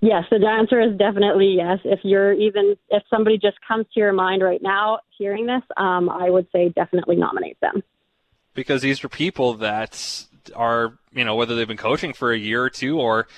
Yes, 0.00 0.24
the 0.30 0.46
answer 0.46 0.80
is 0.80 0.96
definitely 0.96 1.54
yes. 1.56 1.78
If 1.84 2.00
you're 2.02 2.32
even 2.32 2.76
if 2.88 3.02
somebody 3.10 3.36
just 3.36 3.58
comes 3.66 3.86
to 3.92 4.00
your 4.00 4.12
mind 4.12 4.42
right 4.42 4.62
now 4.62 5.00
hearing 5.16 5.46
this, 5.46 5.62
um, 5.76 6.08
I 6.08 6.30
would 6.30 6.46
say 6.52 6.70
definitely 6.70 7.16
nominate 7.16 7.60
them. 7.60 7.82
Because 8.54 8.80
these 8.80 9.04
are 9.04 9.08
people 9.08 9.54
that 9.54 10.24
are, 10.56 10.98
you 11.12 11.24
know, 11.24 11.36
whether 11.36 11.54
they've 11.54 11.68
been 11.68 11.76
coaching 11.76 12.12
for 12.12 12.32
a 12.32 12.38
year 12.38 12.62
or 12.62 12.70
two 12.70 12.98
or 12.98 13.28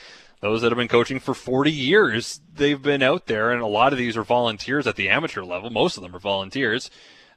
those 0.41 0.63
that 0.63 0.71
have 0.71 0.79
been 0.79 0.89
coaching 0.89 1.19
for 1.19 1.35
40 1.35 1.71
years, 1.71 2.41
they've 2.55 2.81
been 2.81 3.03
out 3.03 3.27
there, 3.27 3.51
and 3.51 3.61
a 3.61 3.67
lot 3.67 3.93
of 3.93 3.99
these 3.99 4.17
are 4.17 4.23
volunteers 4.23 4.87
at 4.87 4.97
the 4.97 5.09
amateur 5.09 5.43
level. 5.43 5.69
Most 5.69 5.97
of 5.97 6.03
them 6.03 6.17
are 6.17 6.21
volunteers 6.21 6.91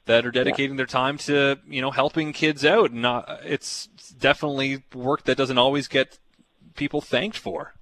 that 0.06 0.24
are 0.24 0.30
dedicating 0.30 0.72
yeah. 0.72 0.78
their 0.78 0.86
time 0.86 1.18
to, 1.18 1.58
you 1.68 1.82
know, 1.82 1.90
helping 1.90 2.32
kids 2.32 2.64
out. 2.64 2.92
Not, 2.92 3.40
it's 3.44 3.86
definitely 4.18 4.84
work 4.94 5.24
that 5.24 5.36
doesn't 5.36 5.58
always 5.58 5.88
get 5.88 6.18
people 6.76 7.00
thanked 7.00 7.36
for. 7.36 7.74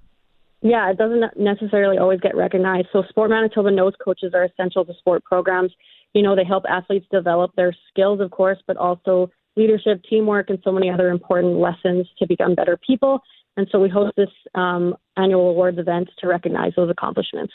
Yeah, 0.62 0.90
it 0.90 0.96
doesn't 0.96 1.37
necessarily 1.37 1.98
always 1.98 2.20
get 2.20 2.37
recognized. 2.37 2.88
So 2.92 3.03
Sport 3.09 3.31
Manitoba 3.31 3.70
knows 3.70 3.94
coaches 4.03 4.33
are 4.33 4.44
essential 4.44 4.85
to 4.85 4.94
sport 4.94 5.25
programs. 5.25 5.72
You 6.14 6.22
know, 6.22 6.37
they 6.37 6.44
help 6.44 6.64
athletes 6.68 7.07
develop 7.11 7.51
their 7.57 7.75
skills, 7.90 8.20
of 8.20 8.31
course, 8.31 8.59
but 8.66 8.77
also 8.77 9.29
leadership, 9.57 10.01
teamwork, 10.09 10.51
and 10.51 10.59
so 10.62 10.70
many 10.70 10.88
other 10.88 11.09
important 11.09 11.57
lessons 11.59 12.07
to 12.18 12.27
become 12.27 12.55
better 12.55 12.79
people. 12.87 13.20
And 13.57 13.66
so 13.70 13.81
we 13.81 13.88
host 13.88 14.14
this 14.16 14.31
um, 14.55 14.94
annual 15.16 15.51
awards 15.51 15.79
event 15.79 16.09
to 16.18 16.29
recognize 16.29 16.72
those 16.77 16.90
accomplishments. 16.90 17.53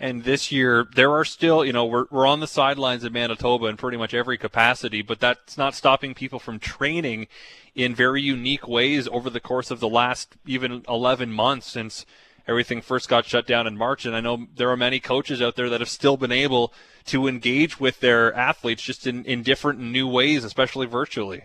And 0.00 0.22
this 0.22 0.52
year, 0.52 0.86
there 0.94 1.10
are 1.12 1.24
still, 1.24 1.64
you 1.64 1.72
know, 1.72 1.84
we're, 1.84 2.06
we're 2.10 2.26
on 2.26 2.40
the 2.40 2.46
sidelines 2.46 3.02
in 3.02 3.12
Manitoba 3.12 3.66
in 3.66 3.76
pretty 3.76 3.96
much 3.96 4.14
every 4.14 4.38
capacity, 4.38 5.02
but 5.02 5.18
that's 5.18 5.58
not 5.58 5.74
stopping 5.74 6.14
people 6.14 6.38
from 6.38 6.60
training 6.60 7.26
in 7.74 7.94
very 7.94 8.22
unique 8.22 8.68
ways 8.68 9.08
over 9.08 9.28
the 9.28 9.40
course 9.40 9.70
of 9.70 9.80
the 9.80 9.88
last 9.88 10.36
even 10.46 10.84
11 10.88 11.32
months 11.32 11.66
since 11.66 12.06
everything 12.46 12.80
first 12.80 13.08
got 13.08 13.26
shut 13.26 13.46
down 13.46 13.66
in 13.66 13.76
March. 13.76 14.06
And 14.06 14.14
I 14.14 14.20
know 14.20 14.46
there 14.54 14.70
are 14.70 14.76
many 14.76 15.00
coaches 15.00 15.42
out 15.42 15.56
there 15.56 15.68
that 15.68 15.80
have 15.80 15.88
still 15.88 16.16
been 16.16 16.32
able 16.32 16.72
to 17.06 17.26
engage 17.26 17.80
with 17.80 18.00
their 18.00 18.34
athletes 18.34 18.82
just 18.82 19.06
in, 19.06 19.24
in 19.24 19.42
different 19.42 19.80
new 19.80 20.08
ways, 20.08 20.44
especially 20.44 20.86
virtually. 20.86 21.44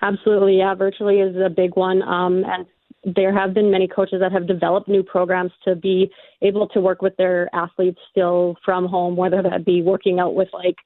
Absolutely, 0.00 0.58
yeah. 0.58 0.74
Virtually 0.74 1.20
is 1.20 1.36
a 1.36 1.48
big 1.48 1.76
one. 1.76 2.02
Um, 2.02 2.44
and 2.44 2.66
there 3.04 3.36
have 3.36 3.52
been 3.52 3.70
many 3.70 3.88
coaches 3.88 4.20
that 4.20 4.32
have 4.32 4.46
developed 4.46 4.88
new 4.88 5.02
programs 5.02 5.52
to 5.64 5.74
be 5.74 6.10
able 6.40 6.68
to 6.68 6.80
work 6.80 7.02
with 7.02 7.16
their 7.16 7.48
athletes 7.54 7.98
still 8.10 8.56
from 8.64 8.86
home, 8.86 9.16
whether 9.16 9.42
that 9.42 9.64
be 9.64 9.82
working 9.82 10.20
out 10.20 10.34
with 10.34 10.48
like, 10.52 10.76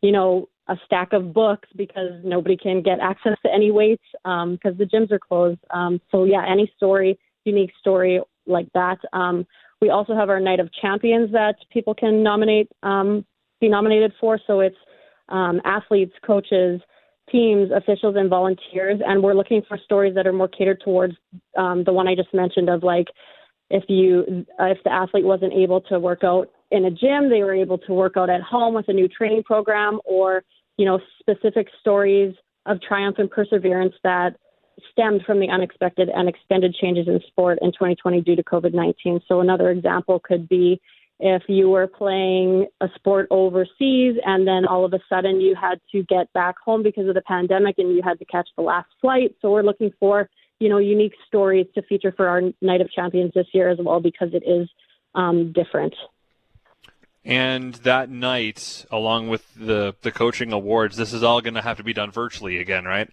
you 0.00 0.12
know, 0.12 0.48
a 0.68 0.76
stack 0.84 1.12
of 1.12 1.32
books 1.32 1.68
because 1.76 2.12
nobody 2.24 2.56
can 2.56 2.82
get 2.82 3.00
access 3.00 3.36
to 3.44 3.52
any 3.52 3.70
weights 3.70 4.04
because 4.22 4.58
um, 4.64 4.76
the 4.78 4.84
gyms 4.84 5.10
are 5.10 5.18
closed. 5.18 5.60
Um, 5.70 6.00
so 6.10 6.24
yeah, 6.24 6.44
any 6.46 6.70
story, 6.76 7.18
unique 7.44 7.72
story 7.80 8.20
like 8.46 8.68
that. 8.74 8.98
Um, 9.12 9.46
we 9.80 9.90
also 9.90 10.14
have 10.14 10.28
our 10.28 10.40
Night 10.40 10.60
of 10.60 10.70
Champions 10.80 11.32
that 11.32 11.56
people 11.70 11.94
can 11.94 12.22
nominate, 12.22 12.68
um, 12.82 13.24
be 13.60 13.68
nominated 13.68 14.12
for. 14.20 14.38
So 14.46 14.60
it's 14.60 14.76
um, 15.28 15.60
athletes, 15.64 16.14
coaches, 16.26 16.80
teams, 17.30 17.70
officials, 17.74 18.16
and 18.16 18.28
volunteers. 18.28 19.00
And 19.06 19.22
we're 19.22 19.34
looking 19.34 19.62
for 19.66 19.78
stories 19.84 20.14
that 20.14 20.26
are 20.26 20.32
more 20.32 20.48
catered 20.48 20.80
towards 20.84 21.14
um, 21.56 21.84
the 21.84 21.92
one 21.92 22.08
I 22.08 22.14
just 22.14 22.32
mentioned 22.32 22.68
of 22.68 22.82
like 22.82 23.06
if 23.70 23.84
you 23.88 24.46
uh, 24.60 24.66
if 24.66 24.78
the 24.84 24.92
athlete 24.92 25.24
wasn't 25.24 25.52
able 25.52 25.80
to 25.82 25.98
work 25.98 26.24
out 26.24 26.50
in 26.70 26.84
a 26.86 26.90
gym, 26.90 27.30
they 27.30 27.42
were 27.42 27.54
able 27.54 27.78
to 27.78 27.92
work 27.92 28.16
out 28.16 28.30
at 28.30 28.40
home 28.42 28.74
with 28.74 28.88
a 28.88 28.92
new 28.92 29.08
training 29.08 29.42
program, 29.44 30.00
or 30.04 30.42
you 30.76 30.86
know 30.86 31.00
specific 31.20 31.68
stories 31.80 32.34
of 32.66 32.80
triumph 32.80 33.16
and 33.18 33.30
perseverance 33.30 33.94
that 34.04 34.36
stemmed 34.92 35.22
from 35.26 35.40
the 35.40 35.48
unexpected 35.48 36.08
and 36.08 36.28
extended 36.28 36.74
changes 36.74 37.08
in 37.08 37.20
sport 37.26 37.58
in 37.62 37.72
2020 37.72 38.20
due 38.22 38.36
to 38.36 38.42
COVID 38.42 38.74
19. 38.74 39.20
So, 39.28 39.40
another 39.40 39.70
example 39.70 40.20
could 40.20 40.48
be 40.48 40.80
if 41.20 41.42
you 41.48 41.68
were 41.68 41.86
playing 41.86 42.66
a 42.80 42.88
sport 42.94 43.26
overseas 43.30 44.16
and 44.24 44.46
then 44.46 44.66
all 44.66 44.84
of 44.84 44.92
a 44.92 45.00
sudden 45.08 45.40
you 45.40 45.54
had 45.54 45.80
to 45.92 46.02
get 46.04 46.32
back 46.32 46.56
home 46.64 46.82
because 46.82 47.08
of 47.08 47.14
the 47.14 47.22
pandemic 47.22 47.76
and 47.78 47.94
you 47.94 48.02
had 48.02 48.18
to 48.20 48.24
catch 48.24 48.48
the 48.56 48.62
last 48.62 48.88
flight. 49.00 49.34
So, 49.42 49.50
we're 49.50 49.62
looking 49.62 49.92
for 49.98 50.28
you 50.58 50.68
know 50.68 50.78
unique 50.78 51.14
stories 51.26 51.66
to 51.74 51.82
feature 51.82 52.12
for 52.12 52.28
our 52.28 52.42
Night 52.60 52.80
of 52.80 52.90
Champions 52.90 53.32
this 53.34 53.46
year 53.52 53.68
as 53.68 53.78
well 53.80 54.00
because 54.00 54.30
it 54.32 54.42
is 54.46 54.68
um, 55.14 55.52
different. 55.52 55.94
And 57.24 57.74
that 57.74 58.08
night, 58.08 58.86
along 58.90 59.28
with 59.28 59.44
the 59.54 59.94
the 60.02 60.12
coaching 60.12 60.52
awards, 60.52 60.96
this 60.96 61.12
is 61.12 61.22
all 61.22 61.40
going 61.40 61.54
to 61.54 61.62
have 61.62 61.76
to 61.78 61.84
be 61.84 61.92
done 61.92 62.10
virtually 62.10 62.58
again, 62.58 62.84
right? 62.84 63.10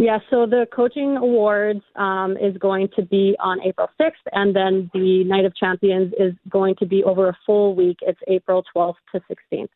Yeah, 0.00 0.18
so 0.30 0.46
the 0.46 0.66
coaching 0.74 1.18
awards 1.18 1.82
um, 1.94 2.38
is 2.38 2.56
going 2.56 2.88
to 2.96 3.02
be 3.02 3.36
on 3.38 3.60
April 3.62 3.86
6th, 4.00 4.12
and 4.32 4.56
then 4.56 4.90
the 4.94 5.24
Night 5.24 5.44
of 5.44 5.54
Champions 5.54 6.14
is 6.18 6.32
going 6.48 6.76
to 6.76 6.86
be 6.86 7.04
over 7.04 7.28
a 7.28 7.36
full 7.44 7.74
week. 7.74 7.98
It's 8.00 8.18
April 8.26 8.64
12th 8.74 8.94
to 9.12 9.20
16th. 9.30 9.68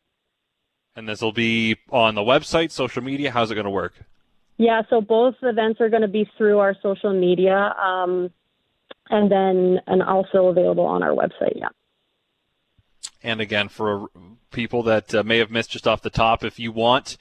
And 0.97 1.07
this 1.07 1.21
will 1.21 1.33
be 1.33 1.77
on 1.91 2.15
the 2.15 2.23
website, 2.23 2.71
social 2.71 3.03
media. 3.03 3.33
How's 3.33 3.51
it 3.51 3.55
going 3.55 3.67
to 3.67 3.71
work? 3.71 3.93
Yeah, 4.57 4.81
so 4.89 5.03
both 5.03 5.35
events 5.43 5.83
are 5.83 5.91
going 5.91 6.01
to 6.01 6.09
be 6.09 6.27
through 6.39 6.59
our 6.59 6.75
social 6.83 7.13
media, 7.13 7.75
um, 7.79 8.31
and 9.11 9.31
then 9.31 9.79
and 9.87 10.03
also 10.03 10.47
available 10.47 10.87
on 10.87 11.03
our 11.03 11.11
website. 11.11 11.57
Yeah. 11.57 11.69
And 13.23 13.43
again, 13.43 13.69
for 13.69 14.07
people 14.53 14.85
that 14.85 15.15
uh, 15.15 15.23
may 15.23 15.37
have 15.37 15.51
missed 15.51 15.73
just 15.73 15.87
off 15.87 16.01
the 16.01 16.09
top, 16.09 16.43
if 16.45 16.59
you 16.59 16.73
want 16.73 17.19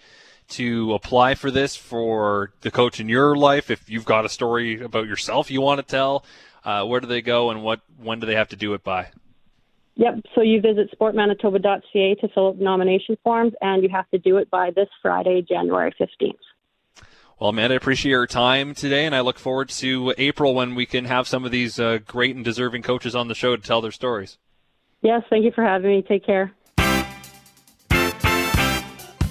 to 0.53 0.93
apply 0.93 1.35
for 1.35 1.51
this 1.51 1.75
for 1.75 2.51
the 2.61 2.71
coach 2.71 2.99
in 2.99 3.09
your 3.09 3.35
life, 3.35 3.69
if 3.69 3.89
you've 3.89 4.05
got 4.05 4.25
a 4.25 4.29
story 4.29 4.81
about 4.81 5.07
yourself 5.07 5.51
you 5.51 5.61
want 5.61 5.79
to 5.79 5.85
tell, 5.85 6.25
uh, 6.65 6.83
where 6.85 6.99
do 6.99 7.07
they 7.07 7.21
go 7.21 7.49
and 7.49 7.63
what 7.63 7.81
when 7.97 8.19
do 8.19 8.27
they 8.27 8.35
have 8.35 8.49
to 8.49 8.55
do 8.55 8.73
it 8.73 8.83
by? 8.83 9.09
Yep. 9.95 10.21
So 10.33 10.41
you 10.41 10.59
visit 10.59 10.89
sportmanitoba.ca 10.97 12.15
to 12.15 12.27
fill 12.29 12.47
out 12.49 12.57
nomination 12.57 13.17
forms, 13.23 13.53
and 13.61 13.83
you 13.83 13.89
have 13.89 14.09
to 14.09 14.17
do 14.17 14.37
it 14.37 14.49
by 14.49 14.71
this 14.71 14.89
Friday, 15.01 15.45
January 15.47 15.93
15th. 15.99 16.33
Well, 17.39 17.49
Amanda, 17.49 17.75
I 17.75 17.77
appreciate 17.77 18.11
your 18.11 18.25
time 18.25 18.73
today, 18.73 19.05
and 19.05 19.15
I 19.15 19.19
look 19.19 19.37
forward 19.37 19.69
to 19.69 20.13
April 20.17 20.55
when 20.55 20.75
we 20.75 20.85
can 20.85 21.05
have 21.05 21.27
some 21.27 21.45
of 21.45 21.51
these 21.51 21.79
uh, 21.79 21.99
great 22.05 22.35
and 22.35 22.45
deserving 22.45 22.83
coaches 22.83 23.15
on 23.15 23.27
the 23.27 23.35
show 23.35 23.55
to 23.55 23.61
tell 23.61 23.81
their 23.81 23.91
stories. 23.91 24.37
Yes, 25.01 25.23
thank 25.29 25.43
you 25.43 25.51
for 25.51 25.63
having 25.63 25.91
me. 25.91 26.01
Take 26.01 26.25
care. 26.25 26.53